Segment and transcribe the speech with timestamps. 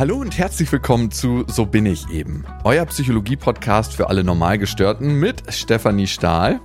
[0.00, 5.42] Hallo und herzlich willkommen zu So bin ich eben, euer Psychologie-Podcast für alle Normalgestörten mit
[5.52, 6.58] Stefanie Stahl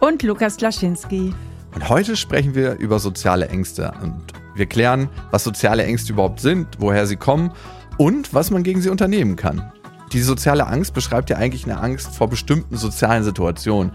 [0.00, 1.32] und Lukas Klaschinski.
[1.76, 4.20] Und heute sprechen wir über soziale Ängste und
[4.56, 7.52] wir klären, was soziale Ängste überhaupt sind, woher sie kommen
[7.98, 9.70] und was man gegen sie unternehmen kann.
[10.12, 13.92] Die soziale Angst beschreibt ja eigentlich eine Angst vor bestimmten sozialen Situationen.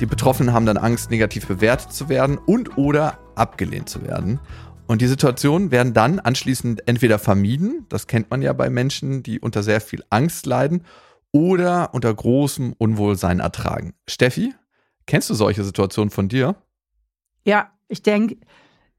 [0.00, 4.38] Die Betroffenen haben dann Angst, negativ bewertet zu werden und oder abgelehnt zu werden.
[4.92, 9.40] Und die Situationen werden dann anschließend entweder vermieden, das kennt man ja bei Menschen, die
[9.40, 10.84] unter sehr viel Angst leiden,
[11.32, 13.94] oder unter großem Unwohlsein ertragen.
[14.06, 14.52] Steffi,
[15.06, 16.56] kennst du solche Situationen von dir?
[17.46, 18.36] Ja, ich denke,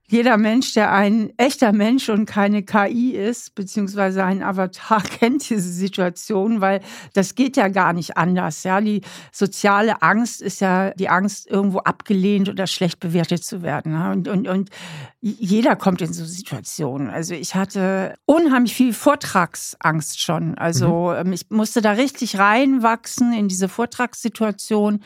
[0.07, 5.71] jeder Mensch, der ein echter Mensch und keine KI ist, beziehungsweise ein Avatar, kennt diese
[5.71, 6.81] Situation, weil
[7.13, 8.63] das geht ja gar nicht anders.
[8.63, 13.95] Ja, die soziale Angst ist ja die Angst, irgendwo abgelehnt oder schlecht bewertet zu werden.
[13.95, 14.69] Und, und, und
[15.21, 17.09] jeder kommt in so Situationen.
[17.09, 20.57] Also ich hatte unheimlich viel Vortragsangst schon.
[20.57, 21.27] Also mhm.
[21.27, 25.01] Ähm, ich musste da richtig reinwachsen in diese Vortragssituation.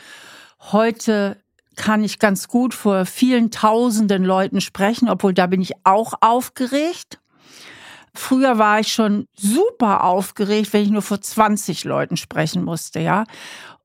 [0.72, 1.36] Heute
[1.78, 7.20] kann ich ganz gut vor vielen tausenden Leuten sprechen, obwohl da bin ich auch aufgeregt.
[8.12, 13.24] Früher war ich schon super aufgeregt, wenn ich nur vor 20 Leuten sprechen musste, ja.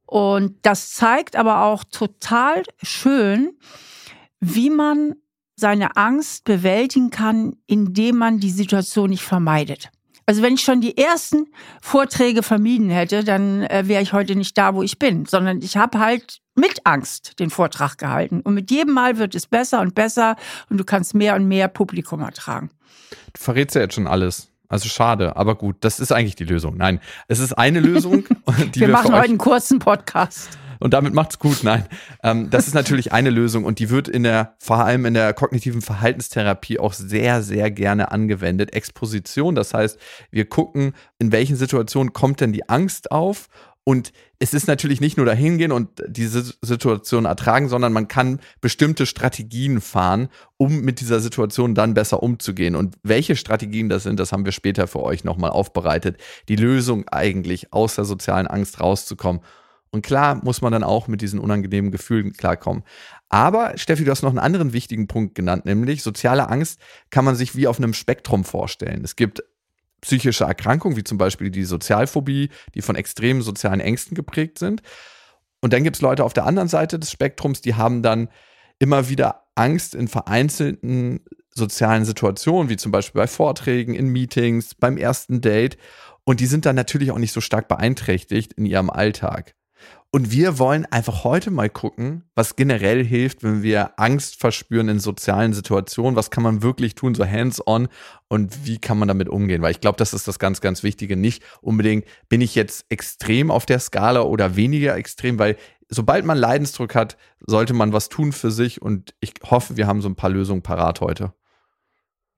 [0.05, 3.57] Und das zeigt aber auch total schön,
[4.39, 5.15] wie man
[5.55, 9.91] seine Angst bewältigen kann, indem man die Situation nicht vermeidet.
[10.25, 11.47] Also wenn ich schon die ersten
[11.81, 15.77] Vorträge vermieden hätte, dann äh, wäre ich heute nicht da, wo ich bin, sondern ich
[15.77, 18.41] habe halt mit Angst den Vortrag gehalten.
[18.41, 20.35] Und mit jedem Mal wird es besser und besser
[20.69, 22.69] und du kannst mehr und mehr Publikum ertragen.
[23.33, 24.49] Du verrätst ja jetzt schon alles.
[24.69, 26.77] Also schade, aber gut, das ist eigentlich die Lösung.
[26.77, 28.23] Nein, es ist eine Lösung.
[28.73, 31.63] die wir, wir machen heute einen kurzen Podcast und damit macht's gut.
[31.63, 31.85] Nein,
[32.23, 35.33] ähm, das ist natürlich eine Lösung und die wird in der, vor allem in der
[35.33, 38.73] kognitiven Verhaltenstherapie auch sehr, sehr gerne angewendet.
[38.73, 39.97] Exposition, das heißt,
[40.29, 43.47] wir gucken, in welchen Situationen kommt denn die Angst auf
[43.85, 48.41] und es ist natürlich nicht nur dahin gehen und diese Situation ertragen, sondern man kann
[48.59, 50.27] bestimmte Strategien fahren,
[50.57, 52.75] um mit dieser Situation dann besser umzugehen.
[52.75, 56.17] Und welche Strategien das sind, das haben wir später für euch nochmal aufbereitet.
[56.49, 59.41] Die Lösung eigentlich aus der sozialen Angst rauszukommen.
[59.93, 62.81] Und klar muss man dann auch mit diesen unangenehmen Gefühlen klarkommen.
[63.29, 66.79] Aber Steffi, du hast noch einen anderen wichtigen Punkt genannt, nämlich soziale Angst
[67.11, 69.03] kann man sich wie auf einem Spektrum vorstellen.
[69.03, 69.43] Es gibt
[70.01, 74.81] psychische Erkrankungen, wie zum Beispiel die Sozialphobie, die von extremen sozialen Ängsten geprägt sind.
[75.61, 78.29] Und dann gibt es Leute auf der anderen Seite des Spektrums, die haben dann
[78.79, 81.19] immer wieder Angst in vereinzelten
[81.51, 85.77] sozialen Situationen, wie zum Beispiel bei Vorträgen, in Meetings, beim ersten Date.
[86.23, 89.53] Und die sind dann natürlich auch nicht so stark beeinträchtigt in ihrem Alltag.
[90.15, 94.99] Und wir wollen einfach heute mal gucken, was generell hilft, wenn wir Angst verspüren in
[94.99, 96.15] sozialen Situationen.
[96.15, 97.87] Was kann man wirklich tun, so hands-on
[98.27, 99.63] und wie kann man damit umgehen?
[99.63, 101.17] Weil ich glaube, das ist das ganz, ganz Wichtige.
[101.17, 105.57] Nicht unbedingt, bin ich jetzt extrem auf der Skala oder weniger extrem, weil
[105.89, 110.03] sobald man Leidensdruck hat, sollte man was tun für sich und ich hoffe, wir haben
[110.03, 111.33] so ein paar Lösungen parat heute.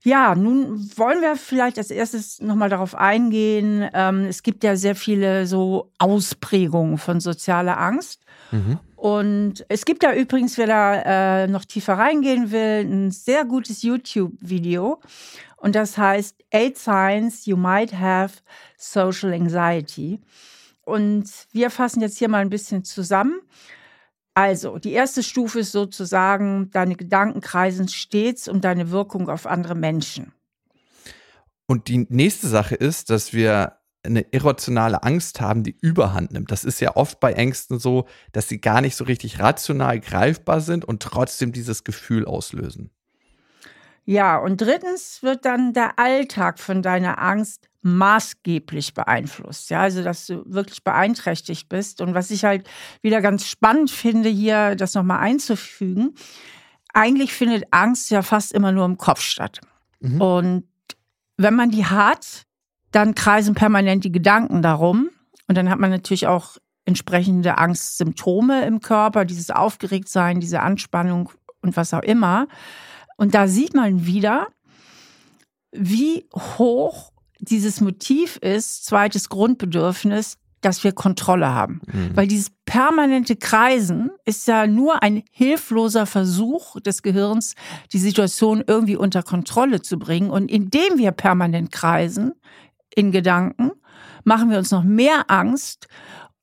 [0.02, 3.88] Ja, nun wollen wir vielleicht als erstes nochmal darauf eingehen.
[3.92, 8.20] Ähm, es gibt ja sehr viele so Ausprägungen von sozialer Angst.
[8.52, 8.78] Mhm.
[8.94, 13.82] Und es gibt da übrigens, wer da äh, noch tiefer reingehen will, ein sehr gutes
[13.82, 15.00] YouTube-Video.
[15.56, 18.38] Und das heißt Eight Signs You Might Have
[18.76, 20.20] Social Anxiety.
[20.84, 23.40] Und wir fassen jetzt hier mal ein bisschen zusammen.
[24.36, 29.74] Also, die erste Stufe ist sozusagen, deine Gedanken kreisen stets um deine Wirkung auf andere
[29.74, 30.30] Menschen.
[31.66, 36.50] Und die nächste Sache ist, dass wir eine irrationale Angst haben, die überhand nimmt.
[36.50, 40.60] Das ist ja oft bei Ängsten so, dass sie gar nicht so richtig rational greifbar
[40.60, 42.90] sind und trotzdem dieses Gefühl auslösen.
[44.04, 49.70] Ja, und drittens wird dann der Alltag von deiner Angst maßgeblich beeinflusst.
[49.70, 52.00] Ja, also dass du wirklich beeinträchtigt bist.
[52.00, 52.68] Und was ich halt
[53.02, 56.14] wieder ganz spannend finde, hier das nochmal einzufügen,
[56.92, 59.60] eigentlich findet Angst ja fast immer nur im Kopf statt.
[60.00, 60.20] Mhm.
[60.20, 60.64] Und
[61.36, 62.44] wenn man die hat,
[62.90, 65.10] dann kreisen permanent die Gedanken darum.
[65.48, 66.56] Und dann hat man natürlich auch
[66.86, 71.30] entsprechende Angstsymptome im Körper, dieses Aufgeregtsein, diese Anspannung
[71.60, 72.46] und was auch immer.
[73.16, 74.48] Und da sieht man wieder,
[75.72, 77.12] wie hoch
[77.50, 81.80] dieses Motiv ist, zweites Grundbedürfnis, dass wir Kontrolle haben.
[81.92, 82.16] Mhm.
[82.16, 87.54] Weil dieses permanente Kreisen ist ja nur ein hilfloser Versuch des Gehirns,
[87.92, 90.30] die Situation irgendwie unter Kontrolle zu bringen.
[90.30, 92.32] Und indem wir permanent kreisen
[92.94, 93.70] in Gedanken,
[94.24, 95.86] machen wir uns noch mehr Angst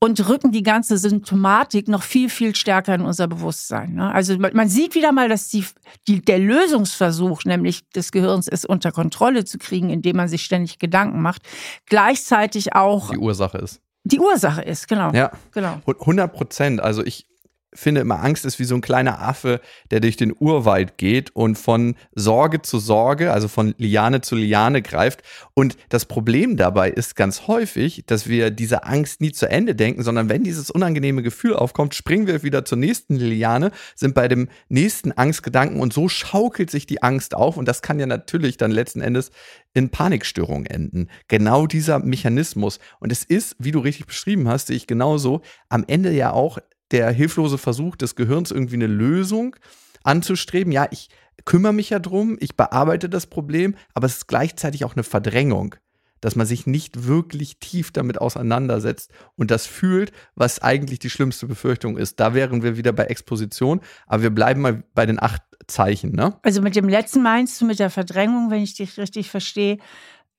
[0.03, 3.93] und rücken die ganze Symptomatik noch viel, viel stärker in unser Bewusstsein.
[3.93, 4.13] Ne?
[4.13, 5.63] Also man sieht wieder mal, dass die,
[6.09, 10.77] die, der Lösungsversuch, nämlich des Gehirns, es unter Kontrolle zu kriegen, indem man sich ständig
[10.77, 11.43] Gedanken macht,
[11.85, 13.79] gleichzeitig auch die Ursache ist.
[14.03, 15.13] Die Ursache ist, genau.
[15.13, 15.79] Ja, genau.
[15.87, 16.81] 100 Prozent.
[16.81, 17.25] Also ich
[17.75, 19.61] finde immer, Angst ist wie so ein kleiner Affe,
[19.91, 24.81] der durch den Urwald geht und von Sorge zu Sorge, also von Liane zu Liane
[24.81, 25.21] greift.
[25.53, 30.03] Und das Problem dabei ist ganz häufig, dass wir diese Angst nie zu Ende denken,
[30.03, 34.49] sondern wenn dieses unangenehme Gefühl aufkommt, springen wir wieder zur nächsten Liane, sind bei dem
[34.69, 38.71] nächsten Angstgedanken und so schaukelt sich die Angst auf und das kann ja natürlich dann
[38.71, 39.31] letzten Endes
[39.73, 41.07] in Panikstörungen enden.
[41.27, 42.79] Genau dieser Mechanismus.
[42.99, 46.59] Und es ist, wie du richtig beschrieben hast, sehe ich genauso, am Ende ja auch
[46.93, 49.55] der hilflose Versuch des Gehirns, irgendwie eine Lösung
[50.03, 50.71] anzustreben.
[50.71, 51.09] Ja, ich
[51.43, 55.75] kümmere mich ja drum, ich bearbeite das Problem, aber es ist gleichzeitig auch eine Verdrängung,
[56.21, 61.47] dass man sich nicht wirklich tief damit auseinandersetzt und das fühlt, was eigentlich die schlimmste
[61.47, 62.19] Befürchtung ist.
[62.19, 66.13] Da wären wir wieder bei Exposition, aber wir bleiben mal bei den acht Zeichen.
[66.13, 66.37] Ne?
[66.43, 69.79] Also mit dem letzten meinst du mit der Verdrängung, wenn ich dich richtig verstehe,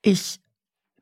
[0.03, 0.41] ich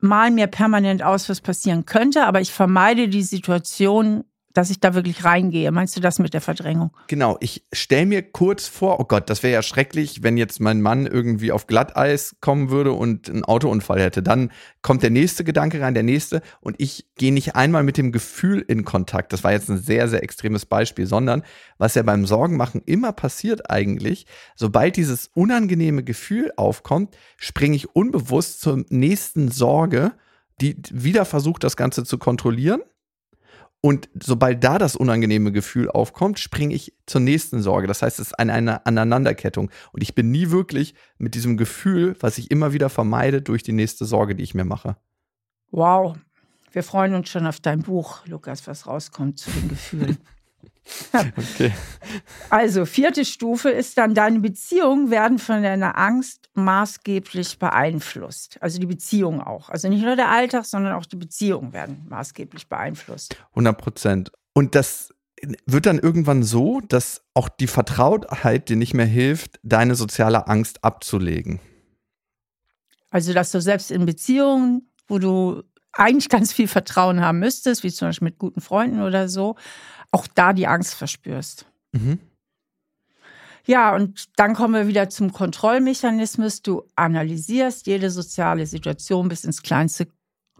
[0.00, 4.94] mal mir permanent aus, was passieren könnte, aber ich vermeide die Situation dass ich da
[4.94, 5.70] wirklich reingehe.
[5.70, 6.90] Meinst du das mit der Verdrängung?
[7.08, 10.80] Genau, ich stelle mir kurz vor, oh Gott, das wäre ja schrecklich, wenn jetzt mein
[10.80, 14.22] Mann irgendwie auf Glatteis kommen würde und einen Autounfall hätte.
[14.22, 14.50] Dann
[14.82, 18.64] kommt der nächste Gedanke rein, der nächste und ich gehe nicht einmal mit dem Gefühl
[18.66, 19.32] in Kontakt.
[19.32, 21.42] Das war jetzt ein sehr, sehr extremes Beispiel, sondern
[21.78, 28.60] was ja beim Sorgenmachen immer passiert eigentlich, sobald dieses unangenehme Gefühl aufkommt, springe ich unbewusst
[28.60, 30.12] zur nächsten Sorge,
[30.60, 32.82] die wieder versucht, das Ganze zu kontrollieren
[33.84, 37.88] und sobald da das unangenehme Gefühl aufkommt, springe ich zur nächsten Sorge.
[37.88, 39.72] Das heißt, es ist eine, eine Aneinanderkettung.
[39.90, 43.72] Und ich bin nie wirklich mit diesem Gefühl, was ich immer wieder vermeide, durch die
[43.72, 44.96] nächste Sorge, die ich mir mache.
[45.72, 46.16] Wow.
[46.70, 50.18] Wir freuen uns schon auf dein Buch, Lukas, was rauskommt zu den Gefühlen.
[51.36, 51.72] okay.
[52.50, 58.58] Also, vierte Stufe ist dann, deine Beziehungen werden von deiner Angst maßgeblich beeinflusst.
[58.60, 59.70] Also die Beziehungen auch.
[59.70, 63.36] Also nicht nur der Alltag, sondern auch die Beziehungen werden maßgeblich beeinflusst.
[63.50, 64.32] 100 Prozent.
[64.52, 65.14] Und das
[65.66, 70.84] wird dann irgendwann so, dass auch die Vertrautheit dir nicht mehr hilft, deine soziale Angst
[70.84, 71.60] abzulegen.
[73.10, 77.92] Also, dass du selbst in Beziehungen, wo du eigentlich ganz viel Vertrauen haben müsstest, wie
[77.92, 79.56] zum Beispiel mit guten Freunden oder so,
[80.10, 81.66] auch da die Angst verspürst.
[81.92, 82.18] Mhm.
[83.64, 86.62] Ja, und dann kommen wir wieder zum Kontrollmechanismus.
[86.62, 90.08] Du analysierst jede soziale Situation bis ins kleinste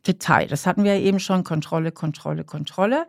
[0.07, 0.47] Detail.
[0.47, 1.43] Das hatten wir ja eben schon.
[1.43, 3.09] Kontrolle, Kontrolle, Kontrolle.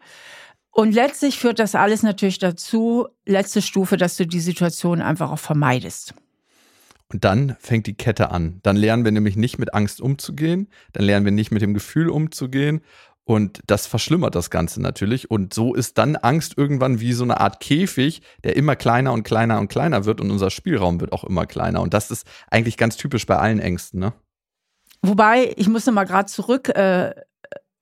[0.72, 5.40] Und letztlich führt das alles natürlich dazu, letzte Stufe, dass du die Situation einfach auch
[5.40, 6.16] vermeidest.
[7.12, 8.60] Und dann fängt die Kette an.
[8.64, 12.10] Dann lernen wir nämlich nicht mit Angst umzugehen, dann lernen wir nicht mit dem Gefühl
[12.10, 12.82] umzugehen
[13.26, 15.32] und das verschlimmert das Ganze natürlich.
[15.32, 19.24] Und so ist dann Angst irgendwann wie so eine Art Käfig, der immer kleiner und
[19.24, 21.82] kleiner und kleiner wird und unser Spielraum wird auch immer kleiner.
[21.82, 24.14] Und das ist eigentlich ganz typisch bei allen Ängsten, ne?
[25.02, 27.14] Wobei, ich muss mal gerade zurück äh,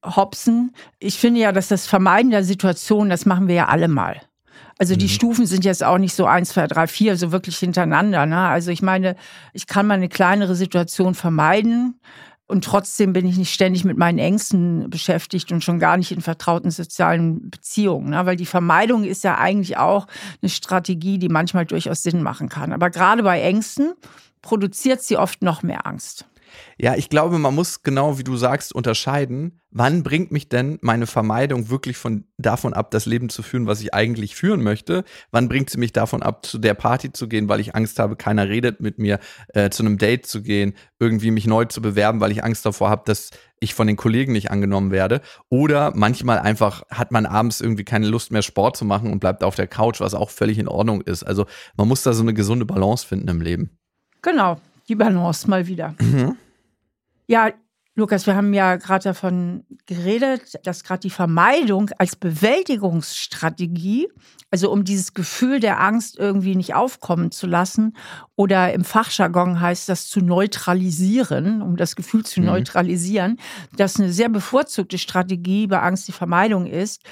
[0.04, 0.76] hopsen.
[1.00, 4.22] Ich finde ja, dass das Vermeiden der Situation, das machen wir ja alle mal.
[4.78, 5.10] Also die mhm.
[5.10, 8.26] Stufen sind jetzt auch nicht so eins, zwei, drei, vier, so wirklich hintereinander.
[8.26, 8.40] Ne?
[8.40, 9.16] Also ich meine,
[9.54, 12.00] ich kann mal eine kleinere Situation vermeiden.
[12.48, 16.20] Und trotzdem bin ich nicht ständig mit meinen Ängsten beschäftigt und schon gar nicht in
[16.20, 18.10] vertrauten sozialen Beziehungen.
[18.10, 18.26] Ne?
[18.26, 20.08] Weil die Vermeidung ist ja eigentlich auch
[20.42, 22.74] eine Strategie, die manchmal durchaus Sinn machen kann.
[22.74, 23.94] Aber gerade bei Ängsten
[24.42, 26.26] produziert sie oft noch mehr Angst.
[26.78, 31.08] Ja, ich glaube, man muss genau wie du sagst unterscheiden, wann bringt mich denn meine
[31.08, 35.04] Vermeidung wirklich von davon ab, das Leben zu führen, was ich eigentlich führen möchte?
[35.32, 38.16] Wann bringt sie mich davon ab, zu der Party zu gehen, weil ich Angst habe,
[38.16, 42.20] keiner redet mit mir, äh, zu einem Date zu gehen, irgendwie mich neu zu bewerben,
[42.20, 45.22] weil ich Angst davor habe, dass ich von den Kollegen nicht angenommen werde.
[45.50, 49.44] Oder manchmal einfach hat man abends irgendwie keine Lust mehr Sport zu machen und bleibt
[49.44, 51.24] auf der Couch, was auch völlig in Ordnung ist.
[51.24, 51.46] Also
[51.78, 53.78] man muss da so eine gesunde Balance finden im Leben.
[54.24, 54.60] Genau,
[54.92, 55.96] die Balance mal wieder.
[56.00, 56.36] Mhm.
[57.28, 57.52] Ja,
[57.96, 64.10] Lukas, wir haben ja gerade davon geredet, dass gerade die Vermeidung als Bewältigungsstrategie,
[64.50, 67.96] also um dieses Gefühl der Angst irgendwie nicht aufkommen zu lassen
[68.36, 72.48] oder im Fachjargon heißt das zu neutralisieren, um das Gefühl zu mhm.
[72.48, 73.38] neutralisieren,
[73.78, 77.04] dass eine sehr bevorzugte Strategie bei Angst die Vermeidung ist.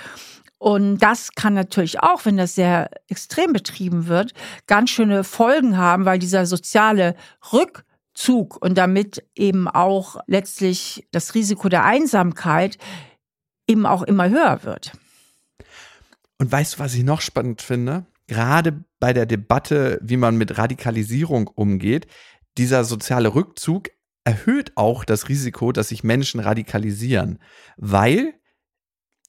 [0.60, 4.34] Und das kann natürlich auch, wenn das sehr extrem betrieben wird,
[4.68, 7.16] ganz schöne Folgen haben, weil dieser soziale
[7.52, 12.78] Rück Zug und damit eben auch letztlich das Risiko der Einsamkeit
[13.66, 14.92] eben auch immer höher wird.
[16.38, 18.06] Und weißt du, was ich noch spannend finde?
[18.28, 22.08] Gerade bei der Debatte, wie man mit Radikalisierung umgeht,
[22.58, 23.90] dieser soziale Rückzug
[24.26, 27.40] erhöht auch das Risiko, dass sich Menschen radikalisieren,
[27.78, 28.34] weil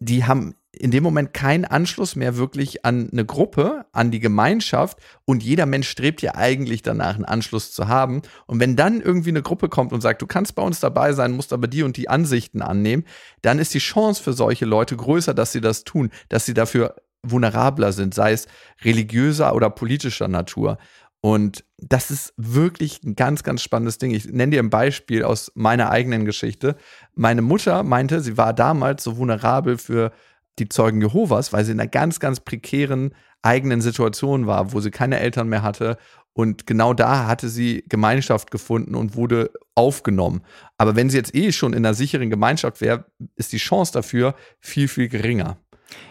[0.00, 4.98] die haben in dem Moment keinen Anschluss mehr wirklich an eine Gruppe, an die Gemeinschaft
[5.24, 8.22] und jeder Mensch strebt ja eigentlich danach, einen Anschluss zu haben.
[8.46, 11.32] Und wenn dann irgendwie eine Gruppe kommt und sagt, du kannst bei uns dabei sein,
[11.32, 13.04] musst aber die und die Ansichten annehmen,
[13.42, 16.94] dann ist die Chance für solche Leute größer, dass sie das tun, dass sie dafür
[17.22, 18.46] vulnerabler sind, sei es
[18.82, 20.78] religiöser oder politischer Natur.
[21.22, 24.12] Und das ist wirklich ein ganz, ganz spannendes Ding.
[24.12, 26.76] Ich nenne dir ein Beispiel aus meiner eigenen Geschichte.
[27.14, 30.12] Meine Mutter meinte, sie war damals so vulnerabel für
[30.58, 34.90] die Zeugen Jehovas, weil sie in einer ganz, ganz prekären eigenen Situation war, wo sie
[34.90, 35.96] keine Eltern mehr hatte.
[36.32, 40.42] Und genau da hatte sie Gemeinschaft gefunden und wurde aufgenommen.
[40.78, 44.34] Aber wenn sie jetzt eh schon in einer sicheren Gemeinschaft wäre, ist die Chance dafür
[44.60, 45.58] viel, viel geringer.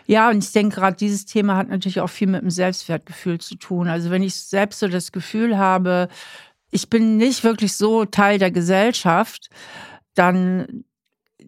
[0.08, 3.56] Ja, und ich denke, gerade dieses Thema hat natürlich auch viel mit dem Selbstwertgefühl zu
[3.56, 3.88] tun.
[3.88, 6.10] Also wenn ich selbst so das Gefühl habe,
[6.72, 9.50] ich bin nicht wirklich so Teil der Gesellschaft,
[10.16, 10.84] dann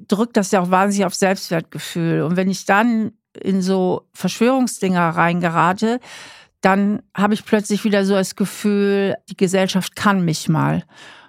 [0.07, 2.21] drückt das ja auch wahnsinnig auf Selbstwertgefühl.
[2.21, 5.99] Und wenn ich dann in so Verschwörungsdinger reingerate,
[6.61, 10.83] dann habe ich plötzlich wieder so das Gefühl, die Gesellschaft kann mich mal.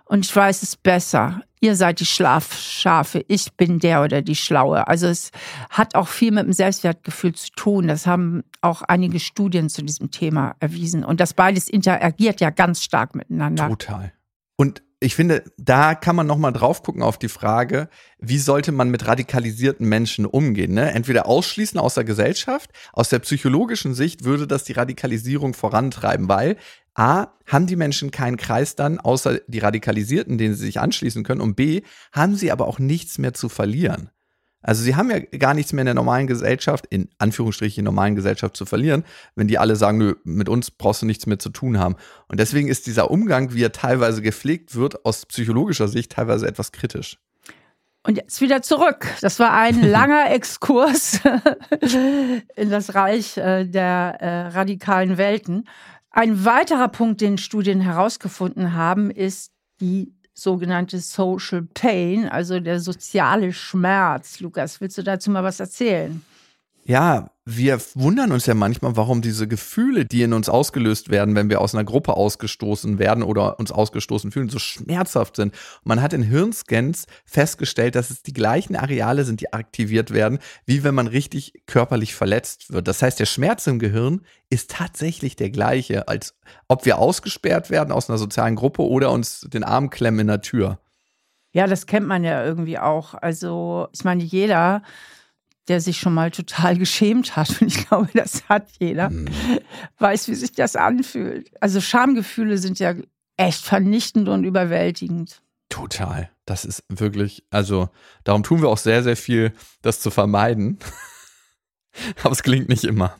[0.04, 4.88] Und ich weiß es besser ihr seid die Schlafschafe, ich bin der oder die Schlaue.
[4.88, 5.30] Also es
[5.70, 7.86] hat auch viel mit dem Selbstwertgefühl zu tun.
[7.86, 11.04] Das haben auch einige Studien zu diesem Thema erwiesen.
[11.04, 13.68] Und das beides interagiert ja ganz stark miteinander.
[13.68, 14.12] Total.
[14.56, 18.90] Und ich finde, da kann man nochmal drauf gucken auf die Frage, wie sollte man
[18.90, 20.74] mit radikalisierten Menschen umgehen?
[20.74, 20.92] Ne?
[20.92, 26.56] Entweder ausschließen aus der Gesellschaft, aus der psychologischen Sicht würde das die Radikalisierung vorantreiben, weil
[26.94, 31.40] A, haben die Menschen keinen Kreis dann, außer die Radikalisierten, denen sie sich anschließen können,
[31.40, 31.82] und B,
[32.12, 34.10] haben sie aber auch nichts mehr zu verlieren.
[34.62, 38.56] Also sie haben ja gar nichts mehr in der normalen Gesellschaft, in Anführungsstrichen normalen Gesellschaft
[38.56, 39.04] zu verlieren,
[39.34, 41.96] wenn die alle sagen, nö, mit uns brauchst du nichts mehr zu tun haben.
[42.28, 46.72] Und deswegen ist dieser Umgang, wie er teilweise gepflegt wird, aus psychologischer Sicht teilweise etwas
[46.72, 47.18] kritisch.
[48.04, 49.06] Und jetzt wieder zurück.
[49.20, 51.20] Das war ein langer Exkurs
[52.56, 55.68] in das Reich äh, der äh, radikalen Welten.
[56.10, 63.52] Ein weiterer Punkt, den Studien herausgefunden haben, ist die sogenannte Social Pain, also der soziale
[63.52, 64.40] Schmerz.
[64.40, 66.22] Lukas, willst du dazu mal was erzählen?
[66.84, 71.50] Ja, wir wundern uns ja manchmal, warum diese Gefühle, die in uns ausgelöst werden, wenn
[71.50, 75.52] wir aus einer Gruppe ausgestoßen werden oder uns ausgestoßen fühlen, so schmerzhaft sind.
[75.82, 80.84] Man hat in Hirnscans festgestellt, dass es die gleichen Areale sind, die aktiviert werden, wie
[80.84, 82.86] wenn man richtig körperlich verletzt wird.
[82.86, 86.36] Das heißt, der Schmerz im Gehirn ist tatsächlich der gleiche, als
[86.68, 90.42] ob wir ausgesperrt werden aus einer sozialen Gruppe oder uns den Arm klemmen in der
[90.42, 90.78] Tür.
[91.54, 93.14] Ja, das kennt man ja irgendwie auch.
[93.14, 94.82] Also, ich meine, jeder
[95.68, 99.28] der sich schon mal total geschämt hat, und ich glaube, das hat jeder, mhm.
[99.98, 101.50] weiß, wie sich das anfühlt.
[101.60, 102.94] Also Schamgefühle sind ja
[103.36, 105.42] echt vernichtend und überwältigend.
[105.68, 106.30] Total.
[106.44, 107.88] Das ist wirklich, also
[108.24, 110.78] darum tun wir auch sehr, sehr viel, das zu vermeiden.
[112.22, 113.18] Aber es klingt nicht immer.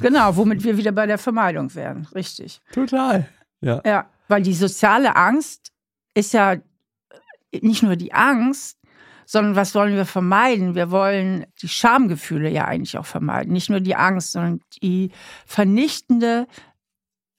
[0.00, 2.06] Genau, womit wir wieder bei der Vermeidung wären.
[2.14, 2.60] Richtig.
[2.72, 3.28] Total.
[3.60, 3.80] Ja.
[3.84, 5.72] Ja, weil die soziale Angst
[6.14, 6.56] ist ja
[7.60, 8.78] nicht nur die Angst,
[9.32, 10.74] sondern was wollen wir vermeiden?
[10.74, 13.54] Wir wollen die Schamgefühle ja eigentlich auch vermeiden.
[13.54, 15.10] Nicht nur die Angst, sondern die
[15.46, 16.46] vernichtende,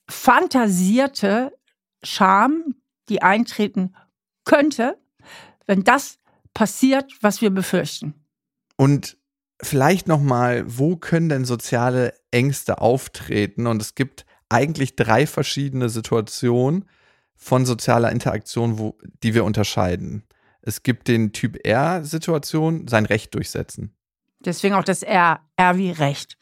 [0.10, 1.56] fantasierte
[2.02, 2.74] Scham,
[3.10, 3.96] die eintreten
[4.44, 4.98] könnte,
[5.68, 6.18] wenn das
[6.56, 8.16] passiert, was wir befürchten.
[8.76, 9.16] Und
[9.62, 13.68] vielleicht noch mal, wo können denn soziale Ängste auftreten?
[13.68, 16.90] Und es gibt eigentlich drei verschiedene Situationen
[17.36, 20.24] von sozialer Interaktion, wo, die wir unterscheiden.
[20.66, 23.94] Es gibt den Typ R-Situation, sein Recht durchsetzen.
[24.46, 26.38] Deswegen auch das R, R wie Recht.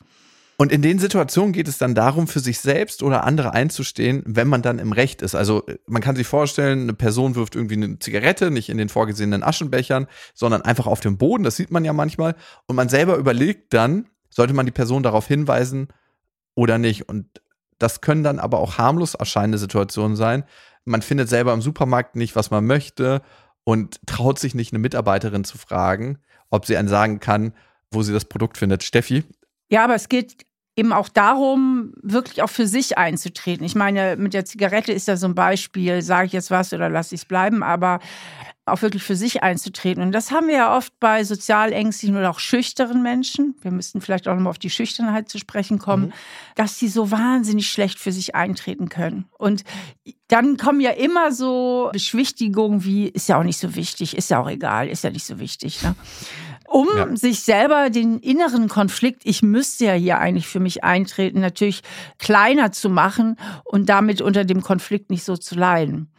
[0.58, 4.48] Und in den Situationen geht es dann darum, für sich selbst oder andere einzustehen, wenn
[4.48, 5.34] man dann im Recht ist.
[5.34, 9.42] Also man kann sich vorstellen, eine Person wirft irgendwie eine Zigarette, nicht in den vorgesehenen
[9.42, 12.36] Aschenbechern, sondern einfach auf dem Boden, das sieht man ja manchmal.
[12.68, 15.88] Und man selber überlegt dann, sollte man die Person darauf hinweisen
[16.54, 17.10] oder nicht.
[17.10, 17.42] Und
[17.80, 20.44] das können dann aber auch harmlos erscheinende Situationen sein.
[20.86, 23.24] Man findet selber im Supermarkt nicht, was man möchte
[23.64, 26.18] und traut sich nicht, eine Mitarbeiterin zu fragen,
[26.50, 27.54] ob sie einen sagen kann,
[27.92, 28.84] wo sie das Produkt findet.
[28.84, 29.24] Steffi?
[29.70, 33.66] Ja, aber es geht eben auch darum, wirklich auch für sich einzutreten.
[33.66, 36.90] Ich meine, mit der Zigarette ist ja so ein Beispiel, sage ich jetzt was oder
[36.90, 38.00] lasse ich es bleiben, aber
[38.66, 40.04] auch wirklich für sich einzutreten.
[40.04, 43.56] Und das haben wir ja oft bei sozial ängstlichen oder auch schüchteren Menschen.
[43.62, 46.14] Wir müssten vielleicht auch nochmal auf die Schüchternheit zu sprechen kommen, mhm.
[46.56, 49.26] dass sie so wahnsinnig schlecht für sich eintreten können.
[49.38, 49.64] Und
[50.28, 54.40] dann kommen ja immer so Beschwichtigungen wie, ist ja auch nicht so wichtig, ist ja
[54.40, 55.82] auch egal, ist ja nicht so wichtig.
[55.82, 55.96] Ne?
[56.72, 57.16] um ja.
[57.16, 61.82] sich selber den inneren Konflikt, ich müsste ja hier eigentlich für mich eintreten, natürlich
[62.18, 66.10] kleiner zu machen und damit unter dem Konflikt nicht so zu leiden.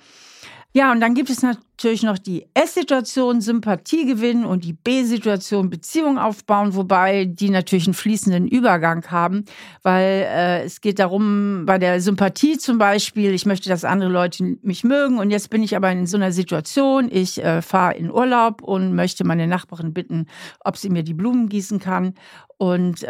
[0.74, 6.16] Ja, und dann gibt es natürlich noch die S-Situation, Sympathie gewinnen und die B-Situation, Beziehung
[6.16, 9.44] aufbauen, wobei die natürlich einen fließenden Übergang haben,
[9.82, 14.56] weil äh, es geht darum, bei der Sympathie zum Beispiel, ich möchte, dass andere Leute
[14.62, 18.10] mich mögen und jetzt bin ich aber in so einer Situation, ich äh, fahre in
[18.10, 20.26] Urlaub und möchte meine Nachbarin bitten,
[20.60, 22.14] ob sie mir die Blumen gießen kann
[22.56, 23.08] und äh,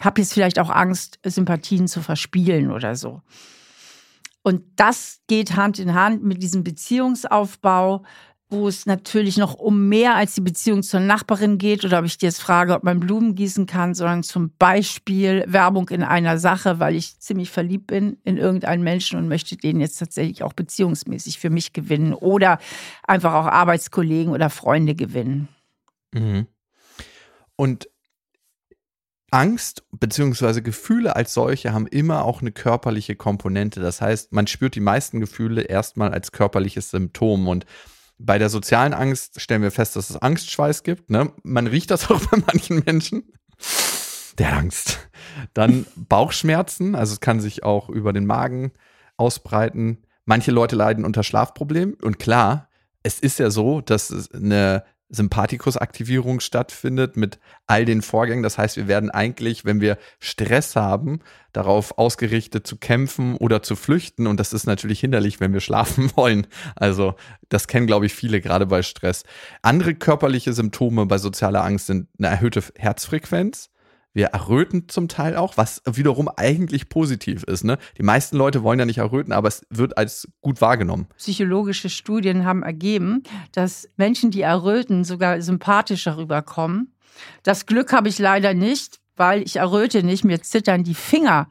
[0.00, 3.20] habe jetzt vielleicht auch Angst, Sympathien zu verspielen oder so.
[4.42, 8.02] Und das geht Hand in Hand mit diesem Beziehungsaufbau,
[8.52, 12.18] wo es natürlich noch um mehr als die Beziehung zur Nachbarin geht oder ob ich
[12.18, 16.78] dir jetzt frage, ob man Blumen gießen kann, sondern zum Beispiel Werbung in einer Sache,
[16.78, 21.38] weil ich ziemlich verliebt bin in irgendeinen Menschen und möchte den jetzt tatsächlich auch beziehungsmäßig
[21.38, 22.58] für mich gewinnen oder
[23.04, 25.48] einfach auch Arbeitskollegen oder Freunde gewinnen.
[26.12, 26.46] Mhm.
[27.56, 27.88] Und
[29.32, 30.60] Angst bzw.
[30.60, 33.80] Gefühle als solche haben immer auch eine körperliche Komponente.
[33.80, 37.48] Das heißt, man spürt die meisten Gefühle erstmal als körperliches Symptom.
[37.48, 37.64] Und
[38.18, 41.10] bei der sozialen Angst stellen wir fest, dass es Angstschweiß gibt.
[41.10, 41.32] Ne?
[41.42, 43.32] Man riecht das auch bei manchen Menschen.
[44.38, 45.08] Der hat Angst.
[45.54, 48.72] Dann Bauchschmerzen, also es kann sich auch über den Magen
[49.16, 50.04] ausbreiten.
[50.26, 51.94] Manche Leute leiden unter Schlafproblemen.
[51.94, 52.68] Und klar,
[53.02, 58.42] es ist ja so, dass eine Sympathikusaktivierung stattfindet mit all den Vorgängen.
[58.42, 61.20] Das heißt, wir werden eigentlich, wenn wir Stress haben,
[61.52, 64.26] darauf ausgerichtet zu kämpfen oder zu flüchten.
[64.26, 66.46] Und das ist natürlich hinderlich, wenn wir schlafen wollen.
[66.74, 67.14] Also
[67.50, 69.24] das kennen, glaube ich, viele gerade bei Stress.
[69.60, 73.70] Andere körperliche Symptome bei sozialer Angst sind eine erhöhte Herzfrequenz,
[74.14, 77.64] wir erröten zum Teil auch, was wiederum eigentlich positiv ist.
[77.64, 77.78] Ne?
[77.98, 81.06] Die meisten Leute wollen ja nicht erröten, aber es wird als gut wahrgenommen.
[81.16, 86.94] Psychologische Studien haben ergeben, dass Menschen, die erröten, sogar sympathischer rüberkommen.
[87.42, 90.24] Das Glück habe ich leider nicht, weil ich erröte nicht.
[90.24, 91.48] Mir zittern die Finger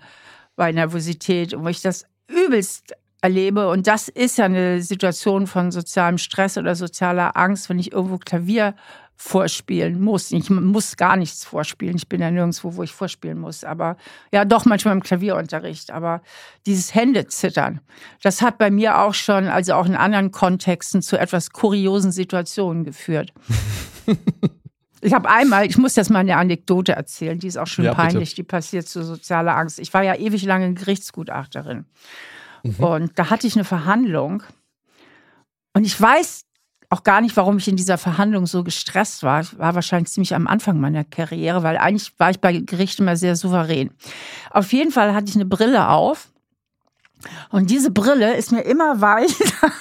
[0.55, 3.69] bei Nervosität und ich das übelst erlebe.
[3.69, 8.17] Und das ist ja eine Situation von sozialem Stress oder sozialer Angst, wenn ich irgendwo
[8.17, 8.75] Klavier
[9.21, 10.31] vorspielen muss.
[10.31, 11.95] Ich muss gar nichts vorspielen.
[11.95, 13.63] Ich bin ja nirgendwo, wo ich vorspielen muss.
[13.63, 13.95] Aber
[14.33, 15.91] ja, doch manchmal im Klavierunterricht.
[15.91, 16.23] Aber
[16.65, 17.81] dieses Händezittern,
[18.23, 22.83] das hat bei mir auch schon, also auch in anderen Kontexten, zu etwas kuriosen Situationen
[22.83, 23.31] geführt.
[25.03, 27.95] Ich habe einmal, ich muss jetzt mal eine Anekdote erzählen, die ist auch schon ja,
[27.95, 28.35] peinlich, bitte.
[28.35, 29.79] die passiert zu sozialer Angst.
[29.79, 31.85] Ich war ja ewig lange Gerichtsgutachterin.
[32.61, 32.75] Mhm.
[32.75, 34.43] Und da hatte ich eine Verhandlung.
[35.73, 36.45] Und ich weiß
[36.91, 39.39] auch gar nicht, warum ich in dieser Verhandlung so gestresst war.
[39.41, 43.15] Ich war wahrscheinlich ziemlich am Anfang meiner Karriere, weil eigentlich war ich bei Gerichten immer
[43.15, 43.91] sehr souverän.
[44.49, 46.27] Auf jeden Fall hatte ich eine Brille auf.
[47.49, 49.31] Und diese Brille ist mir immer weiter.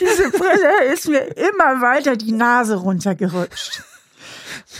[0.00, 3.82] diese Brille ist mir immer weiter die Nase runtergerutscht.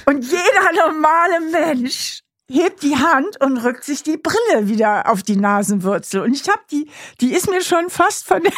[0.04, 2.21] Und jeder normale Mensch
[2.52, 6.22] hebt die Hand und rückt sich die Brille wieder auf die Nasenwurzel.
[6.22, 6.88] Und ich habe die,
[7.20, 8.52] die ist mir schon fast von der,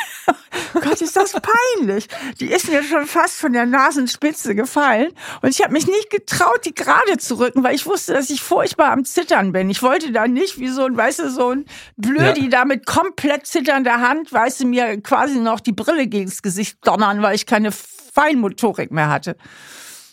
[0.74, 2.08] oh Gott, ist das peinlich.
[2.40, 5.12] Die ist mir schon fast von der Nasenspitze gefallen.
[5.42, 8.42] Und ich habe mich nicht getraut, die gerade zu rücken, weil ich wusste, dass ich
[8.42, 9.70] furchtbar am Zittern bin.
[9.70, 11.64] Ich wollte da nicht wie so ein, weißt du, so ein
[11.96, 12.50] Blödi ja.
[12.50, 17.22] da mit komplett zitternder Hand, weißt du, mir quasi noch die Brille gegens Gesicht donnern,
[17.22, 19.36] weil ich keine Feinmotorik mehr hatte.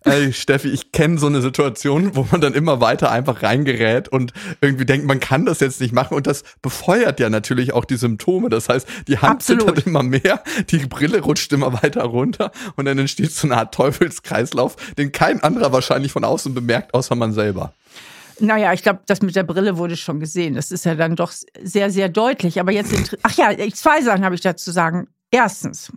[0.04, 4.34] Ey, Steffi, ich kenne so eine Situation, wo man dann immer weiter einfach reingerät und
[4.60, 7.98] irgendwie denkt, man kann das jetzt nicht machen und das befeuert ja natürlich auch die
[7.98, 8.50] Symptome.
[8.50, 9.68] Das heißt, die Hand Absolut.
[9.68, 13.76] zittert immer mehr, die Brille rutscht immer weiter runter und dann entsteht so eine Art
[13.76, 17.74] Teufelskreislauf, den kein anderer wahrscheinlich von außen bemerkt, außer man selber.
[18.40, 20.56] Naja, ich glaube, das mit der Brille wurde schon gesehen.
[20.56, 22.60] Das ist ja dann doch sehr, sehr deutlich.
[22.60, 25.08] Aber jetzt, ach ja, zwei Sachen habe ich dazu sagen.
[25.30, 25.92] Erstens,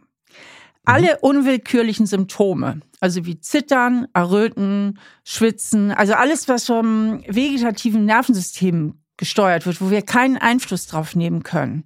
[0.84, 9.66] alle unwillkürlichen Symptome, also wie Zittern, Erröten, Schwitzen, also alles, was vom vegetativen Nervensystem gesteuert
[9.66, 11.84] wird, wo wir keinen Einfluss drauf nehmen können,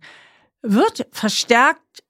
[0.62, 2.02] wird verstärkt,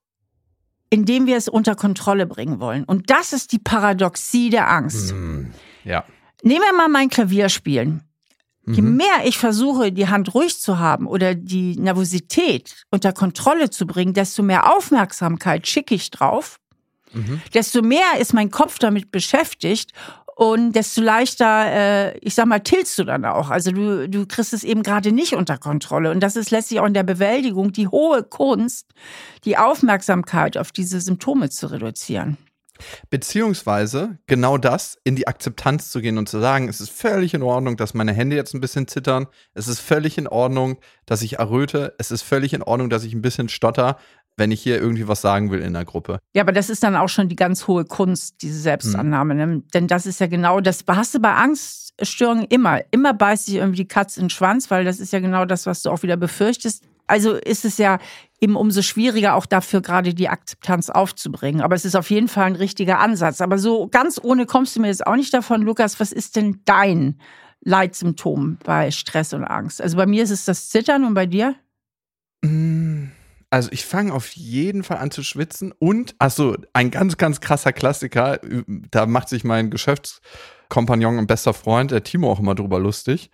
[0.90, 2.84] indem wir es unter Kontrolle bringen wollen.
[2.84, 5.12] Und das ist die Paradoxie der Angst.
[5.12, 5.50] Mm,
[5.84, 6.04] ja.
[6.42, 8.02] Nehmen wir mal mein Klavierspielen.
[8.66, 8.96] Je mhm.
[8.96, 14.14] mehr ich versuche, die Hand ruhig zu haben oder die Nervosität unter Kontrolle zu bringen,
[14.14, 16.60] desto mehr Aufmerksamkeit schicke ich drauf
[17.12, 17.40] mhm.
[17.54, 19.92] desto mehr ist mein Kopf damit beschäftigt
[20.38, 23.50] und desto leichter, äh, ich sag mal, tilst du dann auch.
[23.50, 26.12] Also du, du kriegst es eben gerade nicht unter Kontrolle.
[26.12, 28.86] Und das ist letztlich auch in der Bewältigung die hohe Kunst,
[29.44, 32.36] die Aufmerksamkeit auf diese Symptome zu reduzieren.
[33.10, 37.42] Beziehungsweise genau das, in die Akzeptanz zu gehen und zu sagen, es ist völlig in
[37.42, 39.26] Ordnung, dass meine Hände jetzt ein bisschen zittern.
[39.54, 41.94] Es ist völlig in Ordnung, dass ich erröte.
[41.98, 43.98] Es ist völlig in Ordnung, dass ich ein bisschen stotter
[44.38, 46.20] wenn ich hier irgendwie was sagen will in der Gruppe.
[46.34, 49.34] Ja, aber das ist dann auch schon die ganz hohe Kunst, diese Selbstannahme.
[49.34, 49.68] Mhm.
[49.74, 52.80] Denn das ist ja genau das, hast du bei Angststörungen immer.
[52.90, 55.66] Immer beißt sich irgendwie die Katze in den Schwanz, weil das ist ja genau das,
[55.66, 56.84] was du auch wieder befürchtest.
[57.08, 57.98] Also ist es ja
[58.40, 61.62] eben umso schwieriger, auch dafür gerade die Akzeptanz aufzubringen.
[61.62, 63.40] Aber es ist auf jeden Fall ein richtiger Ansatz.
[63.40, 65.98] Aber so ganz ohne kommst du mir jetzt auch nicht davon, Lukas.
[65.98, 67.18] Was ist denn dein
[67.62, 69.82] Leitsymptom bei Stress und Angst?
[69.82, 71.56] Also bei mir ist es das Zittern und bei dir?
[72.42, 73.08] Mm,
[73.50, 77.72] also ich fange auf jeden Fall an zu schwitzen und, achso, ein ganz, ganz krasser
[77.72, 78.40] Klassiker,
[78.90, 83.30] da macht sich mein Geschäftskompagnon und bester Freund, der Timo, auch immer drüber lustig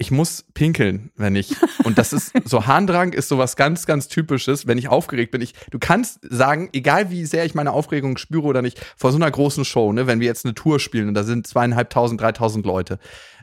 [0.00, 4.66] ich muss pinkeln, wenn ich, und das ist, so Harndrang ist sowas ganz, ganz typisches,
[4.68, 5.40] wenn ich aufgeregt bin.
[5.40, 9.16] Ich, du kannst sagen, egal wie sehr ich meine Aufregung spüre oder nicht, vor so
[9.16, 12.64] einer großen Show, ne, wenn wir jetzt eine Tour spielen und da sind zweieinhalbtausend, dreitausend
[12.64, 12.98] Leute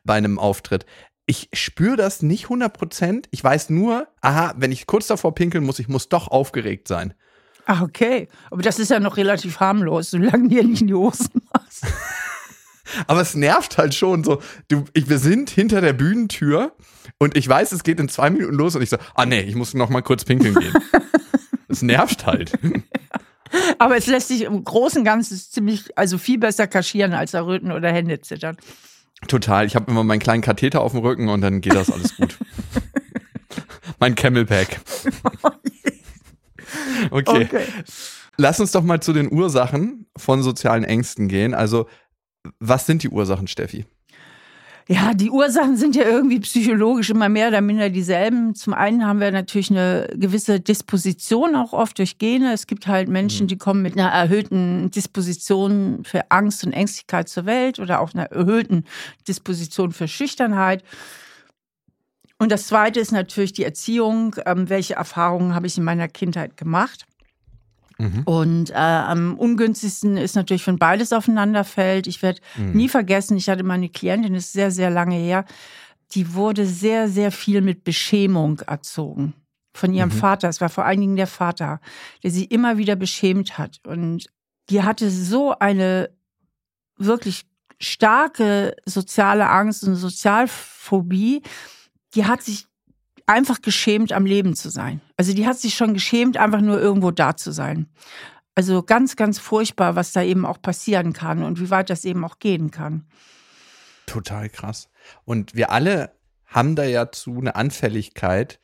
[0.05, 0.85] bei einem Auftritt.
[1.25, 3.27] Ich spüre das nicht 100 Prozent.
[3.31, 7.13] Ich weiß nur, aha, wenn ich kurz davor pinkeln muss, ich muss doch aufgeregt sein.
[7.65, 8.27] Ah, okay.
[8.51, 11.85] Aber das ist ja noch relativ harmlos, solange du nicht in die Hosen machst.
[13.07, 14.41] Aber es nervt halt schon so.
[14.67, 16.75] Du, ich, wir sind hinter der Bühnentür
[17.17, 19.55] und ich weiß, es geht in zwei Minuten los und ich so, ah nee, ich
[19.55, 20.73] muss noch mal kurz pinkeln gehen.
[21.67, 22.53] Es nervt halt.
[23.79, 27.71] Aber es lässt sich im Großen und Ganzen ziemlich, also viel besser kaschieren als Erröten
[27.71, 28.55] oder Hände zittern.
[29.27, 29.65] Total.
[29.65, 32.37] Ich habe immer meinen kleinen Katheter auf dem Rücken und dann geht das alles gut.
[33.99, 34.79] mein Camelback.
[37.09, 37.45] Okay.
[37.45, 37.65] okay.
[38.37, 41.53] Lass uns doch mal zu den Ursachen von sozialen Ängsten gehen.
[41.53, 41.87] Also
[42.59, 43.85] was sind die Ursachen, Steffi?
[44.87, 48.53] Ja, die Ursachen sind ja irgendwie psychologisch immer mehr oder minder dieselben.
[48.53, 52.53] Zum einen haben wir natürlich eine gewisse Disposition auch oft durch Gene.
[52.53, 53.47] Es gibt halt Menschen, mhm.
[53.47, 58.25] die kommen mit einer erhöhten Disposition für Angst und Ängstlichkeit zur Welt oder auch einer
[58.25, 58.85] erhöhten
[59.27, 60.83] Disposition für Schüchternheit.
[62.37, 64.35] Und das Zweite ist natürlich die Erziehung.
[64.45, 67.07] Ähm, welche Erfahrungen habe ich in meiner Kindheit gemacht?
[67.97, 68.23] Mhm.
[68.25, 72.07] Und äh, am ungünstigsten ist natürlich, wenn beides aufeinander fällt.
[72.07, 72.71] Ich werde mhm.
[72.73, 75.45] nie vergessen, ich hatte mal eine Klientin, das ist sehr, sehr lange her,
[76.11, 79.33] die wurde sehr, sehr viel mit Beschämung erzogen
[79.73, 80.13] von ihrem mhm.
[80.13, 80.49] Vater.
[80.49, 81.79] Es war vor allen Dingen der Vater,
[82.23, 83.79] der sie immer wieder beschämt hat.
[83.85, 84.27] Und
[84.69, 86.09] die hatte so eine
[86.97, 87.45] wirklich
[87.79, 91.41] starke soziale Angst und Sozialphobie.
[92.13, 92.67] Die hat sich
[93.25, 95.01] einfach geschämt, am Leben zu sein.
[95.17, 97.87] Also die hat sich schon geschämt, einfach nur irgendwo da zu sein.
[98.53, 102.23] Also ganz, ganz furchtbar, was da eben auch passieren kann und wie weit das eben
[102.23, 103.05] auch gehen kann.
[104.05, 104.89] Total krass.
[105.25, 106.11] Und wir alle
[106.45, 108.59] haben da ja zu eine Anfälligkeit,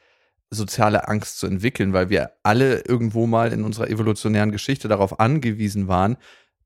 [0.49, 5.87] soziale Angst zu entwickeln, weil wir alle irgendwo mal in unserer evolutionären Geschichte darauf angewiesen
[5.87, 6.17] waren,